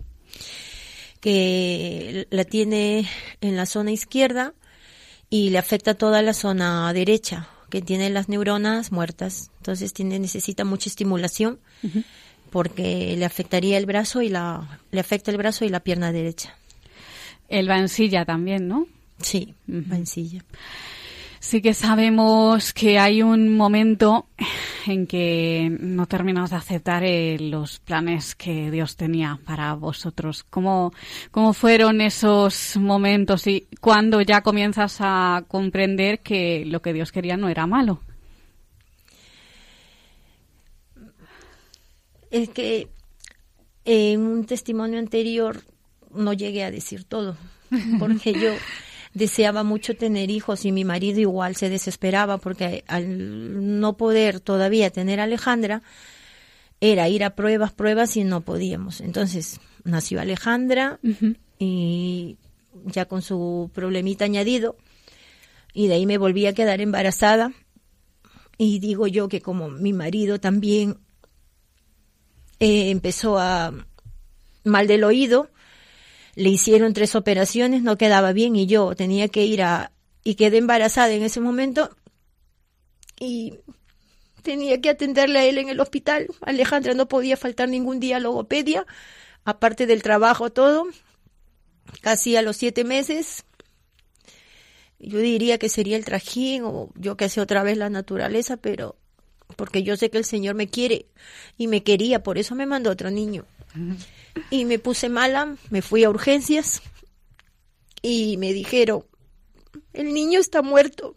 [1.22, 3.06] que la tiene
[3.42, 4.54] en la zona izquierda
[5.30, 9.52] y le afecta toda la zona derecha, que tiene las neuronas muertas.
[9.58, 11.60] Entonces tiene necesita mucha estimulación
[12.50, 16.56] porque le afectaría el brazo y la le afecta el brazo y la pierna derecha.
[17.48, 18.88] Él va en silla también, ¿no?
[19.22, 19.84] Sí, Ujú.
[19.92, 20.44] va en silla.
[21.42, 24.28] Sí que sabemos que hay un momento
[24.86, 30.44] en que no terminamos de aceptar eh, los planes que Dios tenía para vosotros.
[30.44, 30.92] ¿Cómo,
[31.32, 37.38] ¿Cómo fueron esos momentos y cuándo ya comienzas a comprender que lo que Dios quería
[37.38, 38.02] no era malo?
[42.32, 42.90] Es que
[43.86, 45.64] en un testimonio anterior
[46.14, 47.38] no llegué a decir todo,
[47.98, 48.52] porque yo
[49.20, 54.90] deseaba mucho tener hijos y mi marido igual se desesperaba porque al no poder todavía
[54.90, 55.84] tener a Alejandra,
[56.82, 59.02] era ir a pruebas, pruebas y no podíamos.
[59.02, 61.00] Entonces nació Alejandra
[61.60, 62.38] y
[62.86, 64.78] ya con su problemita añadido
[65.74, 67.52] y de ahí me volví a quedar embarazada
[68.58, 70.98] y digo yo que como mi marido también
[72.60, 73.74] eh, empezó a
[74.64, 75.50] mal del oído,
[76.40, 79.92] le hicieron tres operaciones, no quedaba bien y yo tenía que ir a
[80.24, 81.90] y quedé embarazada en ese momento
[83.20, 83.56] y
[84.42, 86.28] tenía que atenderle a él en el hospital.
[86.40, 88.86] Alejandra no podía faltar ningún día a logopedia,
[89.44, 90.88] aparte del trabajo todo.
[92.00, 93.44] Casi a los siete meses,
[94.98, 98.96] yo diría que sería el trajín o yo que sé otra vez la naturaleza, pero
[99.58, 101.08] porque yo sé que el Señor me quiere
[101.58, 103.44] y me quería, por eso me mandó otro niño.
[104.50, 106.82] Y me puse mala, me fui a urgencias
[108.02, 109.06] y me dijeron,
[109.94, 111.16] el niño está muerto.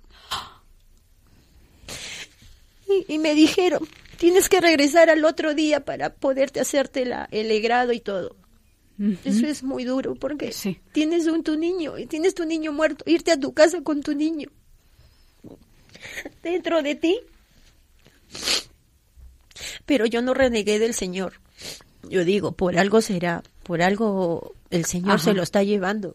[2.89, 3.87] Y, y me dijeron,
[4.19, 8.37] tienes que regresar al otro día para poderte hacerte la, el legrado y todo.
[9.25, 10.79] Eso es muy duro porque Sí.
[10.93, 14.15] tienes un tu niño y tienes tu niño muerto, irte a tu casa con tu
[14.15, 14.49] niño
[16.43, 17.21] dentro de ti.
[19.87, 21.41] Pero yo no renegué del Señor.
[22.12, 25.25] Yo digo, por algo será, por algo el Señor Ajá.
[25.25, 26.14] se lo está llevando,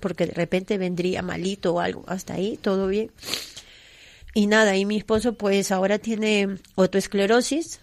[0.00, 3.12] porque de repente vendría malito o algo, hasta ahí todo bien.
[4.34, 7.78] Y nada, y mi esposo pues ahora tiene autoesclerosis,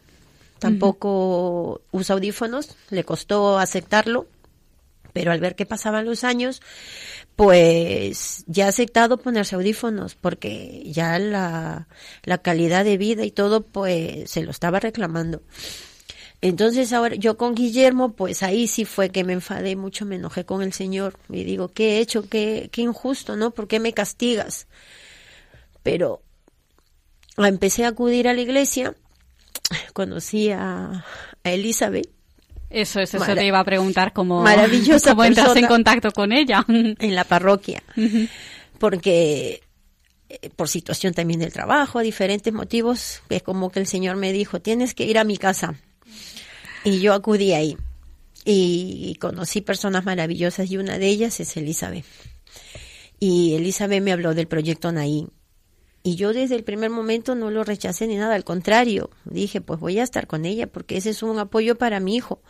[0.60, 4.28] tampoco usa audífonos, le costó aceptarlo,
[5.13, 6.62] Pero al ver que pasaban los años,
[7.38, 11.88] pues ya ha aceptado ponerse audífonos porque ya la,
[12.23, 15.41] la calidad de vida y todo, pues se lo estaba reclamando.
[16.41, 20.45] Entonces ahora yo con Guillermo, pues ahí sí fue que me enfadé mucho, me enojé
[20.45, 22.30] con el Señor y digo, ¿qué he hecho?
[22.30, 23.52] ¿Qué, qué injusto, ¿no?
[23.52, 24.67] ¿Por qué me castigas?
[25.84, 26.21] Pero
[27.38, 28.95] empecé a acudir a la iglesia,
[29.93, 31.06] conocí a,
[31.43, 32.10] a Elizabeth.
[32.69, 36.65] Eso, eso, eso te iba a preguntar cómo, maravillosa cómo entras en contacto con ella.
[36.69, 37.84] En la parroquia.
[38.78, 39.62] Porque
[40.30, 44.62] eh, por situación también del trabajo, diferentes motivos, es como que el Señor me dijo,
[44.62, 45.75] tienes que ir a mi casa.
[46.84, 47.78] Y yo acudí ahí.
[48.46, 52.06] Y conocí personas maravillosas y una de ellas es Elizabeth.
[53.20, 55.28] Y Elizabeth me habló del proyecto Naí.
[56.02, 59.80] Y yo desde el primer momento no lo rechacé ni nada, al contrario, dije, pues
[59.82, 62.42] voy a estar con ella porque ese es un apoyo para mi hijo.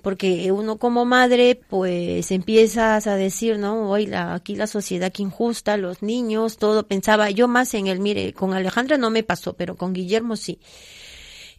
[0.00, 5.22] Porque uno como madre, pues empiezas a decir, no, hoy la, aquí la sociedad que
[5.22, 6.86] injusta, los niños, todo.
[6.86, 10.58] Pensaba yo más en él, mire, con Alejandra no me pasó, pero con Guillermo sí.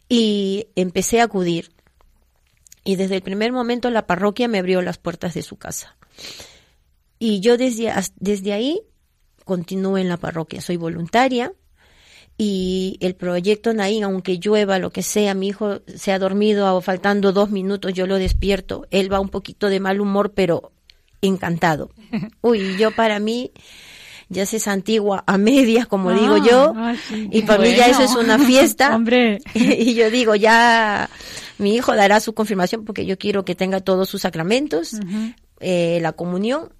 [0.08, 1.72] Y empecé a acudir.
[2.84, 5.96] Y desde el primer momento la parroquia me abrió las puertas de su casa.
[7.18, 8.82] Y yo desde, desde ahí
[9.44, 10.60] continúo en la parroquia.
[10.60, 11.52] Soy voluntaria
[12.36, 16.80] y el proyecto Naín, aunque llueva, lo que sea, mi hijo se ha dormido o
[16.80, 18.86] faltando dos minutos, yo lo despierto.
[18.90, 20.72] Él va un poquito de mal humor, pero
[21.22, 21.90] encantado.
[22.42, 23.52] Uy, yo para mí
[24.34, 28.02] ya se es antigua a medias, como digo yo, ah, y para mí ya eso
[28.02, 28.94] es una fiesta.
[28.94, 29.38] Hombre.
[29.54, 31.08] y yo digo, ya
[31.58, 34.98] mi hijo dará su confirmación porque yo quiero que tenga todos sus sacramentos,
[35.60, 36.72] eh, la comunión,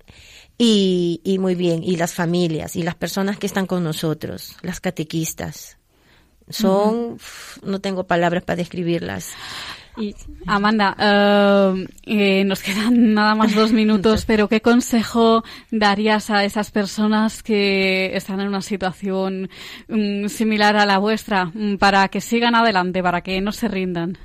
[0.59, 4.81] y, y muy bien, y las familias, y las personas que están con nosotros, las
[4.81, 5.79] catequistas.
[6.51, 7.19] Son,
[7.63, 9.31] no tengo palabras para describirlas.
[9.97, 10.15] Y
[10.47, 16.71] Amanda, eh, eh, nos quedan nada más dos minutos, pero ¿qué consejo darías a esas
[16.71, 19.49] personas que están en una situación
[19.89, 24.19] mm, similar a la vuestra mm, para que sigan adelante, para que no se rindan?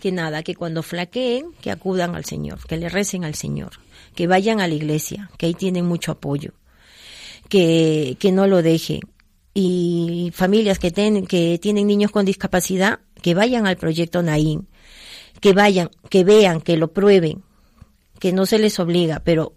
[0.00, 3.72] Que nada, que cuando flaqueen, que acudan al Señor, que le recen al Señor
[4.14, 6.52] que vayan a la iglesia, que ahí tienen mucho apoyo,
[7.48, 9.00] que, que no lo dejen.
[9.54, 14.68] Y familias que, ten, que tienen niños con discapacidad, que vayan al proyecto Naín,
[15.40, 17.42] que vayan, que vean, que lo prueben,
[18.18, 19.54] que no se les obliga, pero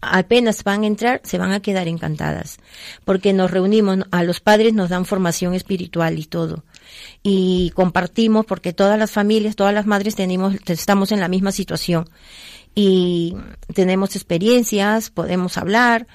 [0.00, 2.58] apenas van a entrar, se van a quedar encantadas,
[3.04, 6.64] porque nos reunimos, a los padres nos dan formación espiritual y todo,
[7.22, 12.08] y compartimos, porque todas las familias, todas las madres tenemos, estamos en la misma situación,
[12.74, 13.34] y
[13.74, 16.06] tenemos experiencias, podemos hablar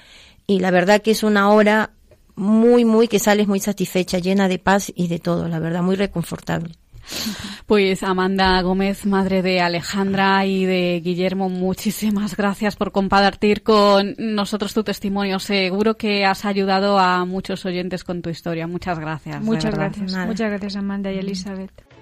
[0.46, 1.90] y la verdad que es una hora
[2.36, 5.96] muy, muy que sales muy satisfecha, llena de paz y de todo, la verdad, muy
[5.96, 6.74] reconfortable.
[7.66, 14.74] Pues Amanda Gómez, madre de Alejandra y de Guillermo, muchísimas gracias por compartir con nosotros
[14.74, 15.38] tu testimonio.
[15.38, 18.66] Seguro que has ayudado a muchos oyentes con tu historia.
[18.66, 19.42] Muchas gracias.
[19.42, 20.12] Muchas gracias.
[20.26, 21.93] Muchas gracias Amanda y Elizabeth.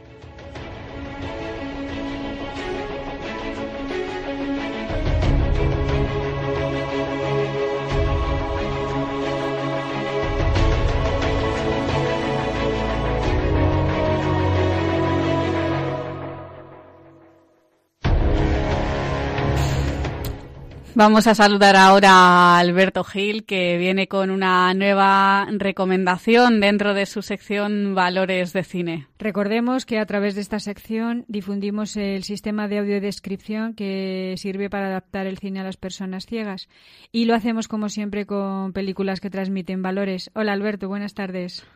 [21.02, 27.06] Vamos a saludar ahora a Alberto Gil, que viene con una nueva recomendación dentro de
[27.06, 29.08] su sección Valores de Cine.
[29.18, 34.86] Recordemos que a través de esta sección difundimos el sistema de audiodescripción que sirve para
[34.86, 36.68] adaptar el cine a las personas ciegas.
[37.10, 40.30] Y lo hacemos, como siempre, con películas que transmiten valores.
[40.34, 41.66] Hola, Alberto, buenas tardes.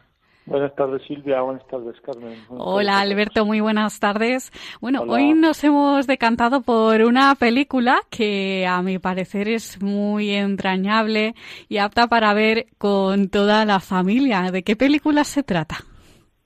[0.46, 2.38] Buenas tardes Silvia, buenas tardes Carmen.
[2.50, 4.52] Hola Alberto, muy buenas tardes.
[4.80, 11.35] Bueno, hoy nos hemos decantado por una película que a mi parecer es muy entrañable
[11.68, 14.52] y apta para ver con toda la familia.
[14.52, 15.78] ¿De qué película se trata?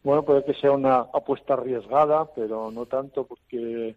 [0.03, 3.97] Bueno, puede que sea una apuesta arriesgada, pero no tanto porque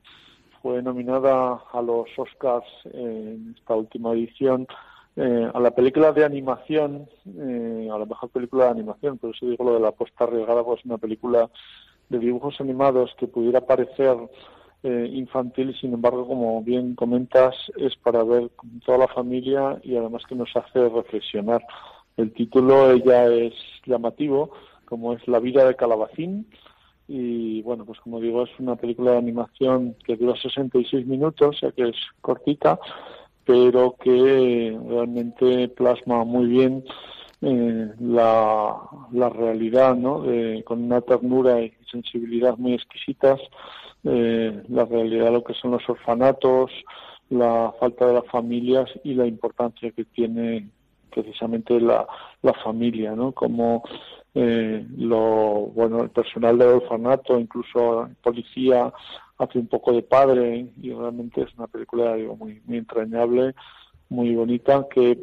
[0.62, 4.68] fue nominada a los Oscars en esta última edición
[5.16, 9.46] eh, a la película de animación, eh, a la mejor película de animación, por eso
[9.46, 11.50] digo lo de la apuesta arriesgada, pues una película
[12.10, 14.18] de dibujos animados que pudiera parecer
[14.84, 19.96] eh, infantil sin embargo, como bien comentas, es para ver con toda la familia y
[19.96, 21.64] además que nos hace reflexionar.
[22.18, 23.54] El título ya es
[23.86, 24.52] llamativo,
[24.86, 26.48] como es La vida de Calabacín,
[27.08, 31.72] y bueno, pues como digo, es una película de animación que dura 66 minutos, sea
[31.72, 32.80] que es cortita,
[33.46, 36.84] pero que realmente plasma muy bien
[37.42, 38.76] eh, la,
[39.12, 40.22] la, realidad, ¿no?
[40.22, 43.40] De, con una ternura y sensibilidad muy exquisitas,
[44.06, 46.72] eh, la realidad de lo que son los orfanatos,
[47.30, 50.70] la falta de las familias y la importancia que tiene
[51.10, 52.08] precisamente la,
[52.42, 53.34] la familia, ¿no?
[53.34, 53.84] Como
[54.36, 58.92] eh, lo, bueno, el personal del orfanato, incluso policía,
[59.38, 63.54] hace un poco de padre y realmente es una película digo, muy, muy entrañable,
[64.10, 65.20] muy bonita, que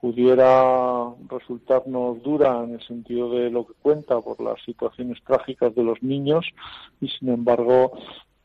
[0.00, 5.82] pudiera resultarnos dura en el sentido de lo que cuenta por las situaciones trágicas de
[5.82, 6.46] los niños
[7.00, 7.92] y sin embargo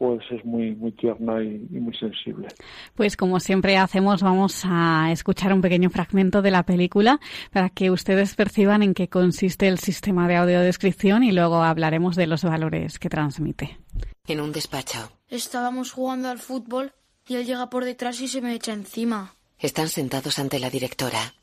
[0.02, 2.48] pues es muy muy tierna y, muy sensible.
[2.96, 7.20] Pues como siempre hacemos, vamos a escuchar un pequeño fragmento de la película
[7.52, 12.26] para que ustedes perciban en qué consiste el sistema de audiodescripción y luego hablaremos de
[12.26, 13.78] los valores que transmite.
[14.26, 15.12] En un despacho.
[15.28, 16.94] Estábamos jugando al fútbol
[17.28, 19.36] y él llega por detrás y se me echa encima.
[19.60, 21.36] Están sentados ante la directora.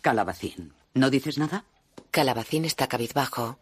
[0.00, 1.64] Calabacín, ¿no dices nada?
[2.12, 3.58] Calabacín está cabizbajo.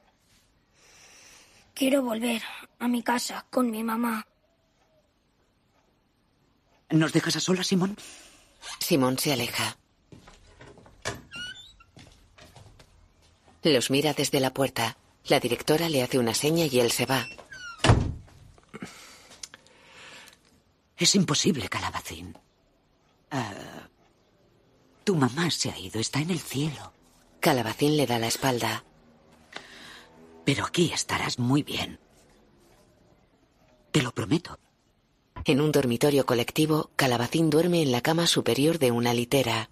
[1.75, 2.43] Quiero volver
[2.79, 4.27] a mi casa con mi mamá.
[6.91, 7.97] ¿Nos dejas a solas, Simón?
[8.79, 9.77] Simón se aleja.
[13.63, 14.97] Los mira desde la puerta.
[15.25, 17.27] La directora le hace una seña y él se va.
[20.97, 22.37] Es imposible, Calabacín.
[23.31, 23.89] Ah,
[25.05, 26.93] tu mamá se ha ido, está en el cielo.
[27.41, 28.85] Calabacín le da la espalda.
[30.45, 31.99] Pero aquí estarás muy bien.
[33.93, 34.59] Te lo prometo.
[35.45, 39.71] En un dormitorio colectivo, Calabacín duerme en la cama superior de una litera.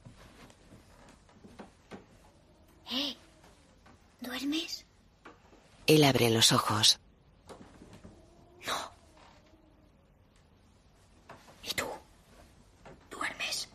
[2.90, 3.16] ¿Eh?
[4.20, 4.84] ¿Duermes?
[5.86, 6.98] Él abre los ojos.
[8.66, 8.92] No.
[11.62, 11.86] ¿Y tú?
[13.10, 13.68] ¿Duermes?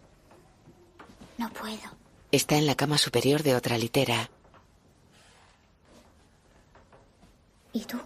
[1.37, 1.91] No puedo.
[2.31, 4.29] Está en la cama superior de otra litera.
[7.75, 7.99] ¿Y tú?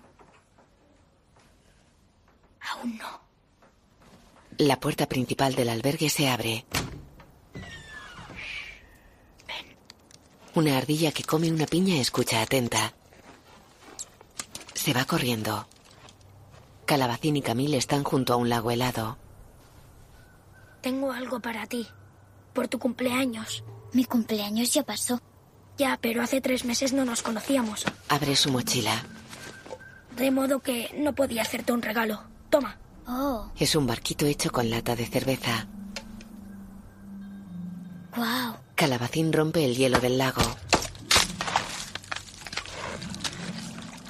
[2.71, 3.21] Aún no.
[4.57, 6.65] La puerta principal del albergue se abre.
[9.47, 9.77] Ven.
[10.55, 12.93] Una ardilla que come una piña escucha atenta.
[14.73, 15.67] Se va corriendo.
[16.87, 19.19] Calabacín y Camille están junto a un lago helado.
[20.81, 21.87] Tengo algo para ti.
[22.53, 23.63] Por tu cumpleaños.
[23.93, 25.21] Mi cumpleaños ya pasó.
[25.77, 27.85] Ya, pero hace tres meses no nos conocíamos.
[28.07, 29.05] Abre su mochila.
[30.19, 32.21] De modo que no podía hacerte un regalo.
[32.49, 32.77] Toma.
[33.07, 33.49] Oh.
[33.57, 35.65] Es un barquito hecho con lata de cerveza.
[38.17, 38.57] Wow.
[38.75, 40.41] Calabacín rompe el hielo del lago.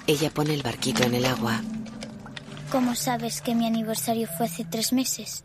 [0.08, 1.62] Ella pone el barquito en el agua.
[2.72, 5.44] ¿Cómo sabes que mi aniversario fue hace tres meses?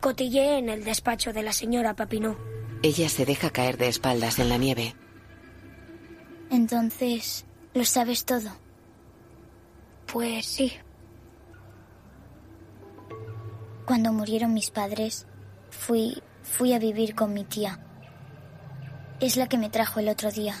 [0.00, 2.36] Cotilleé en el despacho de la señora Papineau.
[2.82, 4.96] Ella se deja caer de espaldas en la nieve.
[6.50, 8.65] Entonces, ¿lo sabes todo?
[10.12, 10.72] Pues sí.
[13.84, 15.26] Cuando murieron mis padres,
[15.70, 17.80] fui fui a vivir con mi tía.
[19.20, 20.54] Es la que me trajo el otro día.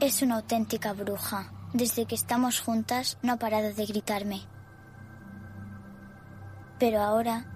[0.00, 1.52] Es una auténtica bruja.
[1.72, 4.42] Desde que estamos juntas no ha parado de gritarme.
[6.78, 7.46] Pero ahora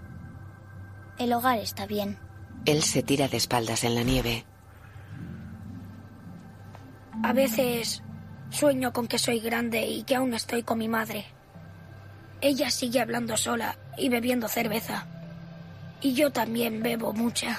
[1.19, 2.19] el hogar está bien.
[2.65, 4.45] Él se tira de espaldas en la nieve.
[7.23, 8.03] A veces
[8.51, 11.27] sueño con que soy grande y que aún estoy con mi madre.
[12.41, 15.07] Ella sigue hablando sola y bebiendo cerveza.
[16.01, 17.59] Y yo también bebo mucha.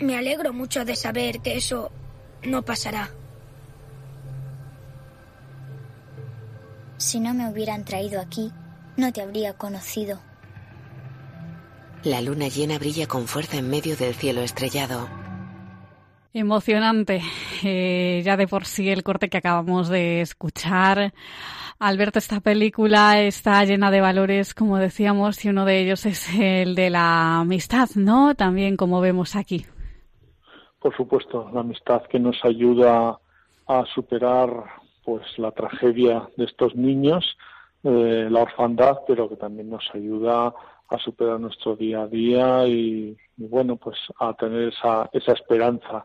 [0.00, 1.92] Me alegro mucho de saber que eso
[2.42, 3.10] no pasará.
[6.96, 8.50] Si no me hubieran traído aquí,
[8.96, 10.20] no te habría conocido.
[12.04, 15.21] La luna llena brilla con fuerza en medio del cielo estrellado.
[16.34, 17.20] Emocionante.
[17.62, 21.12] Eh, ya de por sí el corte que acabamos de escuchar.
[21.78, 26.74] Alberto, esta película está llena de valores, como decíamos, y uno de ellos es el
[26.74, 28.34] de la amistad, ¿no?
[28.34, 29.66] También como vemos aquí.
[30.80, 33.18] Por supuesto, la amistad que nos ayuda
[33.66, 34.50] a superar
[35.04, 37.36] pues la tragedia de estos niños,
[37.84, 40.54] eh, la orfandad, pero que también nos ayuda a
[40.98, 46.04] superar nuestro día a día y, bueno, pues a tener esa, esa esperanza.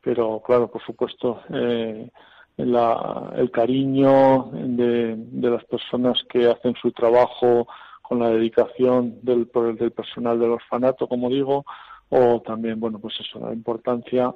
[0.00, 2.10] Pero claro, por supuesto, eh,
[2.56, 7.66] la, el cariño de, de, las personas que hacen su trabajo
[8.02, 9.48] con la dedicación del,
[9.78, 11.64] del personal del orfanato, como digo,
[12.08, 14.34] o también, bueno, pues eso, la importancia,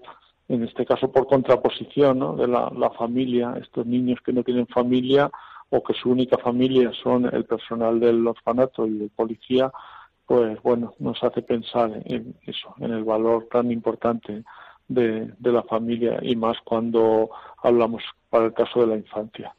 [0.49, 2.37] en este caso por contraposición, ¿no?
[2.37, 5.31] de la familia, estos niños que no tienen familia
[5.73, 9.73] o que su única familia son el personal del orfanato y el policía,
[10.27, 14.45] pues bueno, nos hace pensar en eso, en el valor tan importante
[14.87, 17.31] de, de la familia y más cuando
[17.63, 19.55] hablamos para el caso de la infancia.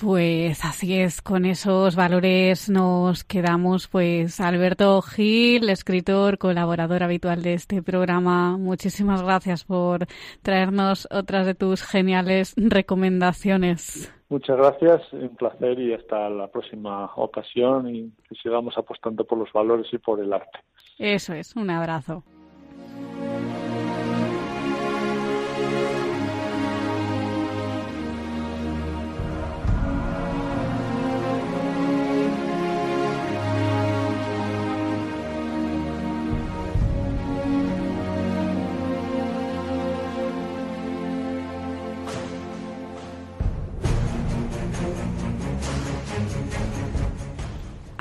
[0.00, 3.88] Pues así es, con esos valores nos quedamos.
[3.88, 10.06] Pues Alberto Gil, escritor, colaborador habitual de este programa, muchísimas gracias por
[10.42, 14.12] traernos otras de tus geniales recomendaciones.
[14.30, 19.50] Muchas gracias, un placer y hasta la próxima ocasión y que sigamos apostando por los
[19.52, 20.58] valores y por el arte.
[20.98, 22.24] Eso es, un abrazo.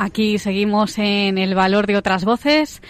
[0.08, 2.82] Aquí seguimos en el valor de otras voces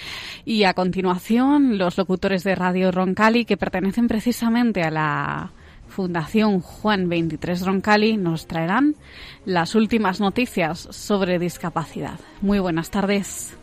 [0.45, 5.51] y a continuación los locutores de Radio Roncali que pertenecen precisamente a la
[5.87, 8.95] Fundación Juan 23 Roncali nos traerán
[9.45, 12.19] las últimas noticias sobre discapacidad.
[12.41, 13.57] Muy buenas tardes.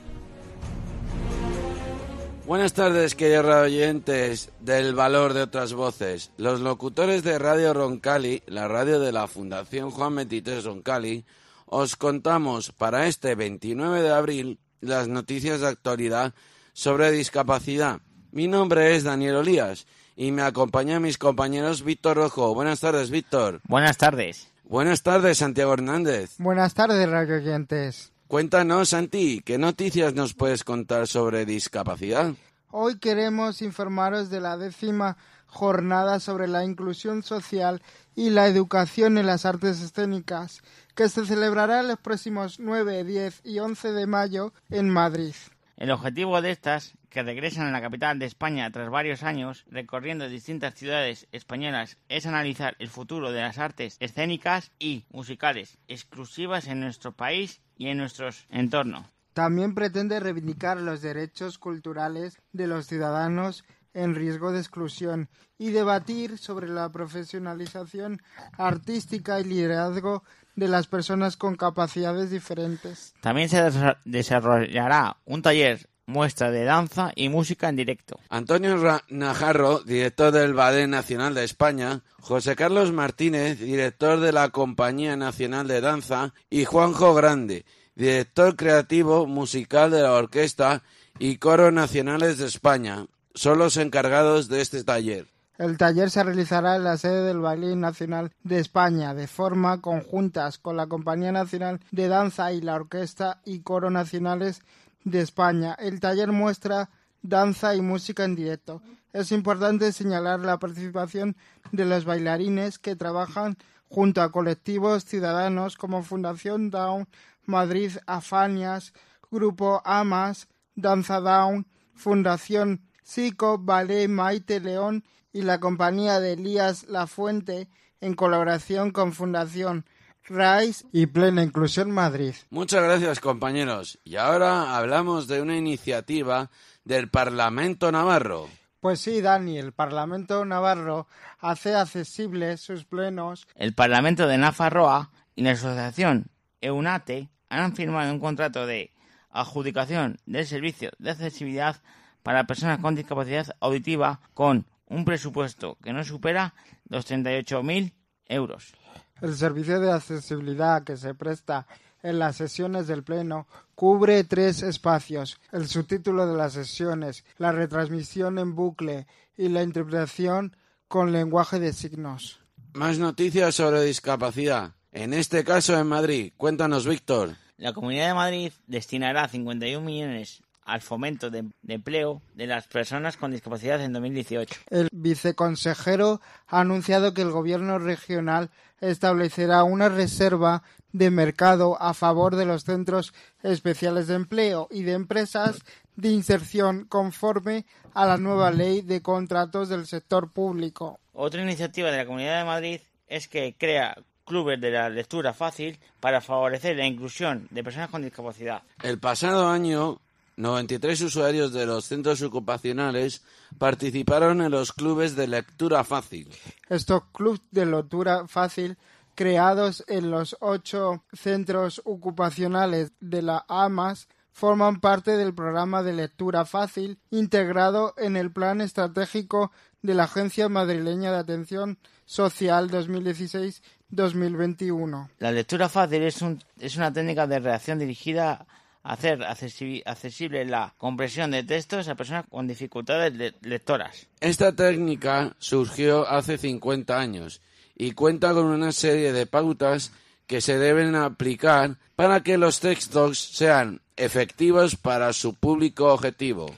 [2.48, 6.32] Buenas tardes, queridos oyentes del valor de otras voces.
[6.38, 11.24] Los locutores de Radio Roncali, la radio de la Fundación Juan 23 Roncali,
[11.66, 16.34] os contamos para este 29 de abril las noticias de actualidad
[16.72, 18.00] sobre discapacidad.
[18.32, 19.86] Mi nombre es Daniel Olías
[20.16, 22.54] y me acompañan mis compañeros Víctor Rojo.
[22.54, 23.60] Buenas tardes, Víctor.
[23.66, 24.48] Buenas tardes.
[24.64, 26.36] Buenas tardes, Santiago Hernández.
[26.38, 28.12] Buenas tardes, radio oyentes.
[28.26, 32.32] Cuéntanos, Santi, ¿qué noticias nos puedes contar sobre discapacidad?
[32.70, 37.82] Hoy queremos informaros de la décima jornada sobre la inclusión social
[38.16, 40.62] y la educación en las artes escénicas,
[40.94, 45.34] que se celebrará los próximos 9, 10 y 11 de mayo en Madrid.
[45.76, 50.28] El objetivo de estas, que regresan a la capital de España tras varios años recorriendo
[50.28, 56.80] distintas ciudades españolas, es analizar el futuro de las artes escénicas y musicales exclusivas en
[56.80, 59.10] nuestro país y en nuestro entorno.
[59.32, 63.64] También pretende reivindicar los derechos culturales de los ciudadanos
[63.94, 65.28] en riesgo de exclusión
[65.58, 68.20] y debatir sobre la profesionalización
[68.58, 70.22] artística y liderazgo
[70.56, 73.14] de las personas con capacidades diferentes.
[73.20, 73.62] También se
[74.04, 78.20] desarrollará un taller muestra de danza y música en directo.
[78.28, 78.76] Antonio
[79.08, 85.66] Najarro, director del Ballet Nacional de España, José Carlos Martínez, director de la Compañía Nacional
[85.66, 90.82] de Danza, y Juanjo Grande, director creativo musical de la Orquesta
[91.18, 95.33] y Coro Nacionales de España, son los encargados de este taller.
[95.56, 100.58] El taller se realizará en la sede del Ballet Nacional de España de forma conjuntas
[100.58, 104.62] con la Compañía Nacional de Danza y la Orquesta y Coro Nacionales
[105.04, 105.76] de España.
[105.78, 106.90] El taller muestra
[107.22, 108.82] danza y música en directo.
[109.12, 111.36] Es importante señalar la participación
[111.70, 113.56] de los bailarines que trabajan
[113.88, 117.06] junto a colectivos ciudadanos como Fundación Down,
[117.46, 118.92] Madrid Afanias,
[119.30, 127.68] Grupo Amas, Danza Down, Fundación Sico, Ballet Maite León y la compañía de Elías Lafuente
[128.00, 129.84] en colaboración con Fundación
[130.26, 132.34] RAIS y Plena Inclusión Madrid.
[132.50, 133.98] Muchas gracias compañeros.
[134.04, 136.50] Y ahora hablamos de una iniciativa
[136.84, 138.48] del Parlamento Navarro.
[138.80, 141.08] Pues sí, Dani, el Parlamento Navarro
[141.40, 143.46] hace accesibles sus plenos.
[143.56, 146.30] El Parlamento de Nafarroa y la Asociación
[146.60, 148.92] EUNATE han firmado un contrato de
[149.30, 151.82] adjudicación del servicio de accesibilidad
[152.22, 156.54] para personas con discapacidad auditiva con un presupuesto que no supera
[156.88, 157.92] los 38.000
[158.26, 158.74] euros.
[159.20, 161.66] El servicio de accesibilidad que se presta
[162.02, 168.38] en las sesiones del Pleno cubre tres espacios, el subtítulo de las sesiones, la retransmisión
[168.38, 169.06] en bucle
[169.36, 170.56] y la interpretación
[170.86, 172.40] con lenguaje de signos.
[172.74, 176.32] Más noticias sobre discapacidad, en este caso en Madrid.
[176.36, 177.36] Cuéntanos, Víctor.
[177.56, 183.30] La Comunidad de Madrid destinará 51 millones al fomento de, empleo de las personas con
[183.30, 184.54] discapacidad en 2018.
[184.70, 188.50] El viceconsejero ha anunciado que el gobierno regional
[188.80, 190.62] establecerá una reserva
[190.92, 193.12] de mercado a favor de los centros
[193.42, 195.58] especiales de empleo y de empresas
[195.96, 200.98] de inserción conforme a la nueva ley de contratos del sector público.
[201.12, 205.78] Otra iniciativa de la Comunidad de Madrid es que crea clubes de la lectura fácil
[206.00, 208.62] para favorecer la inclusión de personas con discapacidad.
[208.82, 210.00] El pasado año
[210.36, 213.22] 93 usuarios de los centros ocupacionales
[213.58, 216.28] participaron en los clubes de lectura fácil.
[216.68, 218.78] Estos clubes de lectura fácil
[219.14, 226.44] creados en los ocho centros ocupacionales de la AMAS forman parte del programa de lectura
[226.44, 235.10] fácil integrado en el Plan Estratégico de la Agencia Madrileña de Atención Social 2016-2021.
[235.18, 238.46] La lectura fácil es, un, es una técnica de redacción dirigida a
[238.84, 244.06] hacer accesible la compresión de textos a personas con dificultades lectoras.
[244.20, 247.40] Esta técnica surgió hace 50 años
[247.74, 249.90] y cuenta con una serie de pautas
[250.26, 256.54] que se deben aplicar para que los textos sean efectivos para su público objetivo.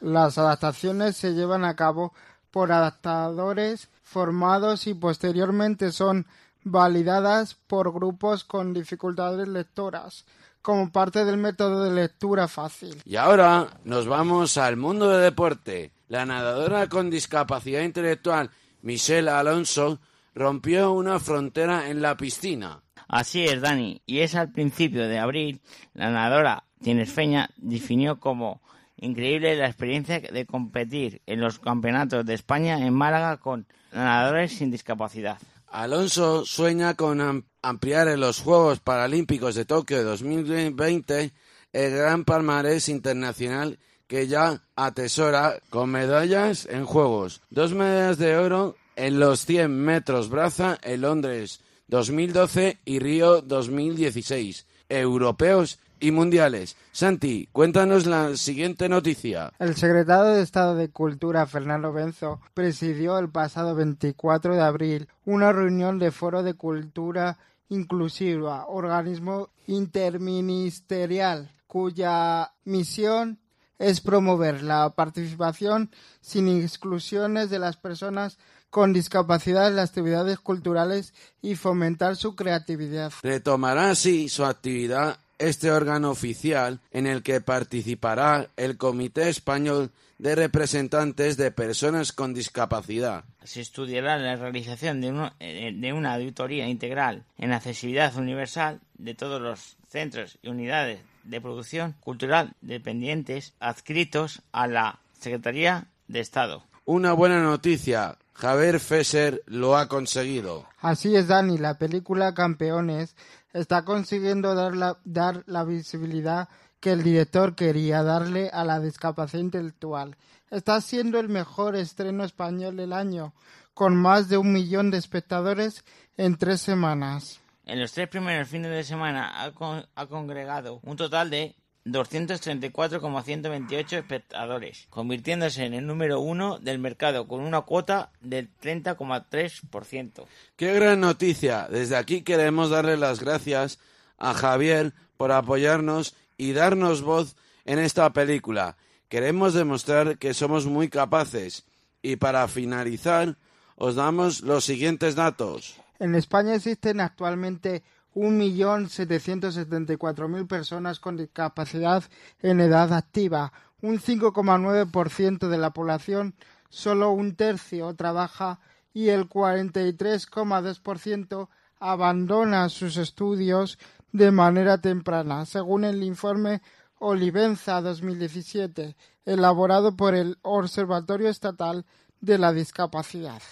[0.00, 2.12] Las adaptaciones se llevan a cabo
[2.50, 6.26] por adaptadores formados y posteriormente son
[6.62, 10.26] validadas por grupos con dificultades lectoras
[10.62, 13.00] como parte del método de lectura fácil.
[13.04, 15.92] Y ahora nos vamos al mundo del deporte.
[16.08, 18.50] La nadadora con discapacidad intelectual
[18.82, 20.00] Michelle Alonso
[20.34, 22.82] rompió una frontera en la piscina.
[23.08, 25.60] Así es, Dani, y es al principio de abril,
[25.94, 28.60] la nadadora tinesfeña definió como
[28.96, 34.70] increíble la experiencia de competir en los campeonatos de España en Málaga con nadadores sin
[34.70, 35.38] discapacidad.
[35.70, 41.32] Alonso sueña con ampliar en los Juegos Paralímpicos de Tokio de 2020
[41.72, 47.42] el gran palmarés internacional que ya atesora con medallas en Juegos.
[47.50, 54.66] Dos medallas de oro en los 100 metros braza en Londres 2012 y Río 2016.
[54.88, 56.76] Europeos y mundiales.
[56.92, 59.52] Santi, cuéntanos la siguiente noticia.
[59.58, 65.52] El secretario de Estado de Cultura, Fernando Benzo, presidió el pasado 24 de abril una
[65.52, 67.38] reunión de Foro de Cultura
[67.68, 73.38] Inclusiva, organismo interministerial, cuya misión
[73.78, 75.90] es promover la participación
[76.20, 78.38] sin exclusiones de las personas
[78.70, 83.12] con discapacidad en las actividades culturales y fomentar su creatividad.
[83.22, 90.34] Retomará así su actividad este órgano oficial en el que participará el Comité Español de
[90.34, 93.24] Representantes de Personas con Discapacidad.
[93.42, 99.40] Se estudiará la realización de, eh, de una auditoría integral en accesibilidad universal de todos
[99.40, 106.64] los centros y unidades de producción cultural dependientes adscritos a la Secretaría de Estado.
[106.84, 108.18] Una buena noticia.
[108.34, 110.66] Javier Fesser lo ha conseguido.
[110.80, 111.58] Así es, Dani.
[111.58, 113.14] La película Campeones
[113.52, 116.48] está consiguiendo dar la, dar la visibilidad
[116.80, 120.16] que el director quería darle a la discapacidad intelectual.
[120.50, 123.34] Está siendo el mejor estreno español del año,
[123.74, 125.84] con más de un millón de espectadores
[126.16, 127.40] en tres semanas.
[127.66, 129.52] En los tres primeros fines de semana ha,
[129.94, 131.54] ha congregado un total de
[131.92, 140.24] 234,128 espectadores, convirtiéndose en el número uno del mercado con una cuota del 30,3%.
[140.56, 141.68] ¡Qué gran noticia!
[141.70, 143.78] Desde aquí queremos darle las gracias
[144.18, 148.76] a Javier por apoyarnos y darnos voz en esta película.
[149.08, 151.64] Queremos demostrar que somos muy capaces.
[152.02, 153.36] Y para finalizar,
[153.76, 155.76] os damos los siguientes datos.
[155.98, 157.82] En España existen actualmente
[158.14, 162.04] 1.774.000 personas con discapacidad
[162.40, 163.52] en edad activa,
[163.82, 166.34] un 5,9% de la población,
[166.68, 168.60] solo un tercio trabaja
[168.92, 171.48] y el 43,2%
[171.78, 173.78] abandona sus estudios
[174.12, 176.62] de manera temprana, según el informe
[176.98, 181.86] Olivenza 2017, elaborado por el Observatorio Estatal
[182.20, 183.42] de la Discapacidad.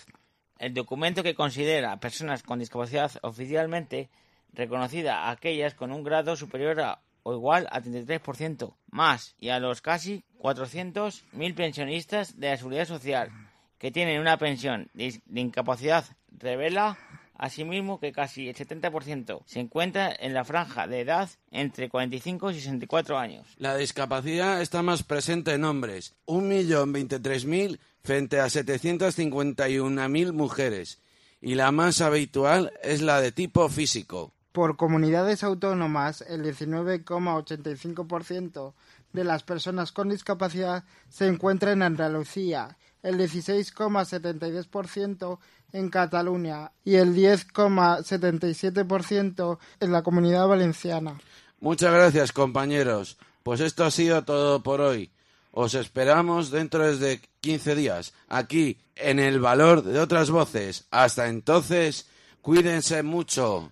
[0.59, 4.11] El documento que considera a personas con discapacidad oficialmente
[4.53, 9.61] reconocida a aquellas con un grado superior a o igual a 33% más y a
[9.61, 13.30] los casi 400.000 pensionistas de la Seguridad Social
[13.78, 16.96] que tienen una pensión de, incapacidad revela
[17.34, 22.55] asimismo que casi el 70% se encuentra en la franja de edad entre 45 y
[22.55, 23.46] 64 años.
[23.59, 31.01] La discapacidad está más presente en hombres, 1.023.000 frente a 751.000 mujeres,
[31.40, 34.32] y la más habitual es la de tipo físico.
[34.59, 38.74] Por comunidades autónomas, el 19,85%
[39.12, 45.38] de las personas con discapacidad se encuentra en Andalucía, el 16,72%
[45.72, 51.20] en Cataluña y el 10,77% en la comunidad valenciana.
[51.61, 53.16] Muchas gracias, compañeros.
[53.44, 55.12] Pues esto ha sido todo por hoy.
[55.52, 60.88] Os esperamos dentro de 15 días, aquí, en el valor de otras voces.
[60.90, 62.09] Hasta entonces,
[62.42, 63.70] cuídense mucho.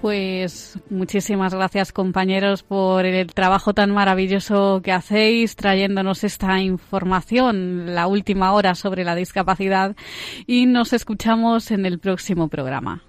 [0.00, 8.06] Pues muchísimas gracias compañeros por el trabajo tan maravilloso que hacéis trayéndonos esta información, la
[8.06, 9.96] última hora sobre la discapacidad
[10.46, 13.02] y nos escuchamos en el próximo programa.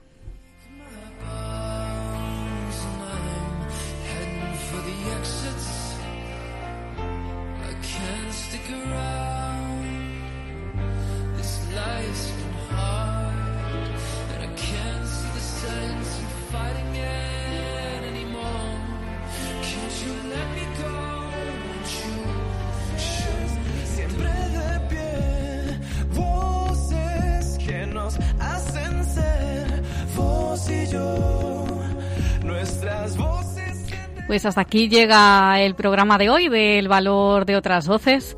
[34.40, 38.38] Pues hasta aquí llega el programa de hoy del valor de otras voces.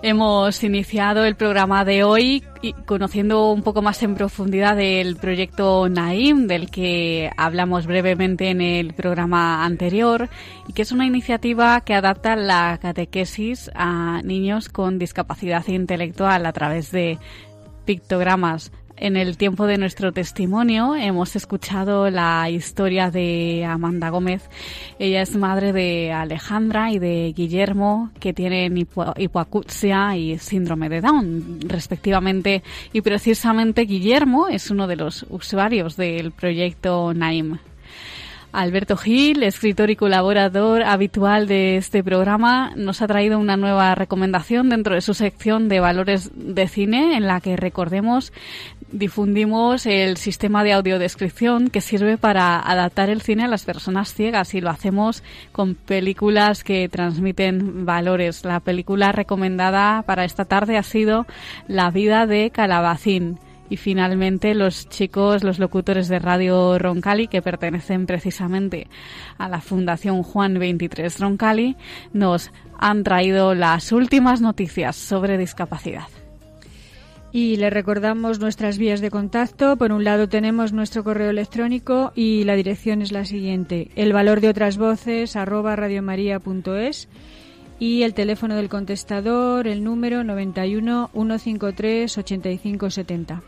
[0.00, 2.42] Hemos iniciado el programa de hoy
[2.86, 8.94] conociendo un poco más en profundidad del proyecto Naim, del que hablamos brevemente en el
[8.94, 10.30] programa anterior,
[10.68, 16.52] y que es una iniciativa que adapta la catequesis a niños con discapacidad intelectual a
[16.54, 17.18] través de
[17.84, 24.48] pictogramas en el tiempo de nuestro testimonio hemos escuchado la historia de Amanda Gómez.
[24.98, 31.60] Ella es madre de Alejandra y de Guillermo, que tienen hipoacusia y síndrome de Down,
[31.66, 32.62] respectivamente.
[32.92, 37.58] Y precisamente Guillermo es uno de los usuarios del proyecto Naim.
[38.56, 44.70] Alberto Gil, escritor y colaborador habitual de este programa, nos ha traído una nueva recomendación
[44.70, 48.32] dentro de su sección de valores de cine, en la que recordemos
[48.90, 54.54] difundimos el sistema de audiodescripción que sirve para adaptar el cine a las personas ciegas
[54.54, 58.42] y lo hacemos con películas que transmiten valores.
[58.42, 61.26] La película recomendada para esta tarde ha sido
[61.68, 63.38] La vida de Calabacín
[63.68, 68.86] y finalmente los chicos, los locutores de Radio Roncali, que pertenecen precisamente
[69.38, 71.76] a la Fundación Juan 23 Roncali,
[72.12, 76.08] nos han traído las últimas noticias sobre discapacidad.
[77.32, 79.76] Y le recordamos nuestras vías de contacto.
[79.76, 83.90] Por un lado tenemos nuestro correo electrónico y la dirección es la siguiente.
[83.94, 87.08] El valor de otras voces arroba radiomaria.es
[87.78, 93.42] y el teléfono del contestador, el número 91 153 8570.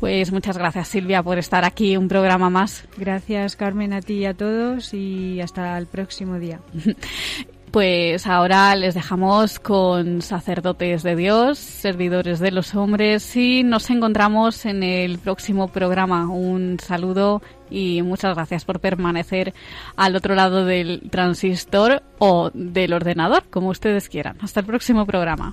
[0.00, 2.84] Pues muchas gracias Silvia por estar aquí un programa más.
[2.96, 6.60] Gracias Carmen a ti y a todos y hasta el próximo día.
[7.70, 14.64] Pues ahora les dejamos con sacerdotes de Dios, servidores de los hombres y nos encontramos
[14.64, 16.30] en el próximo programa.
[16.30, 19.52] Un saludo y muchas gracias por permanecer
[19.96, 24.38] al otro lado del transistor o del ordenador, como ustedes quieran.
[24.40, 25.52] Hasta el próximo programa.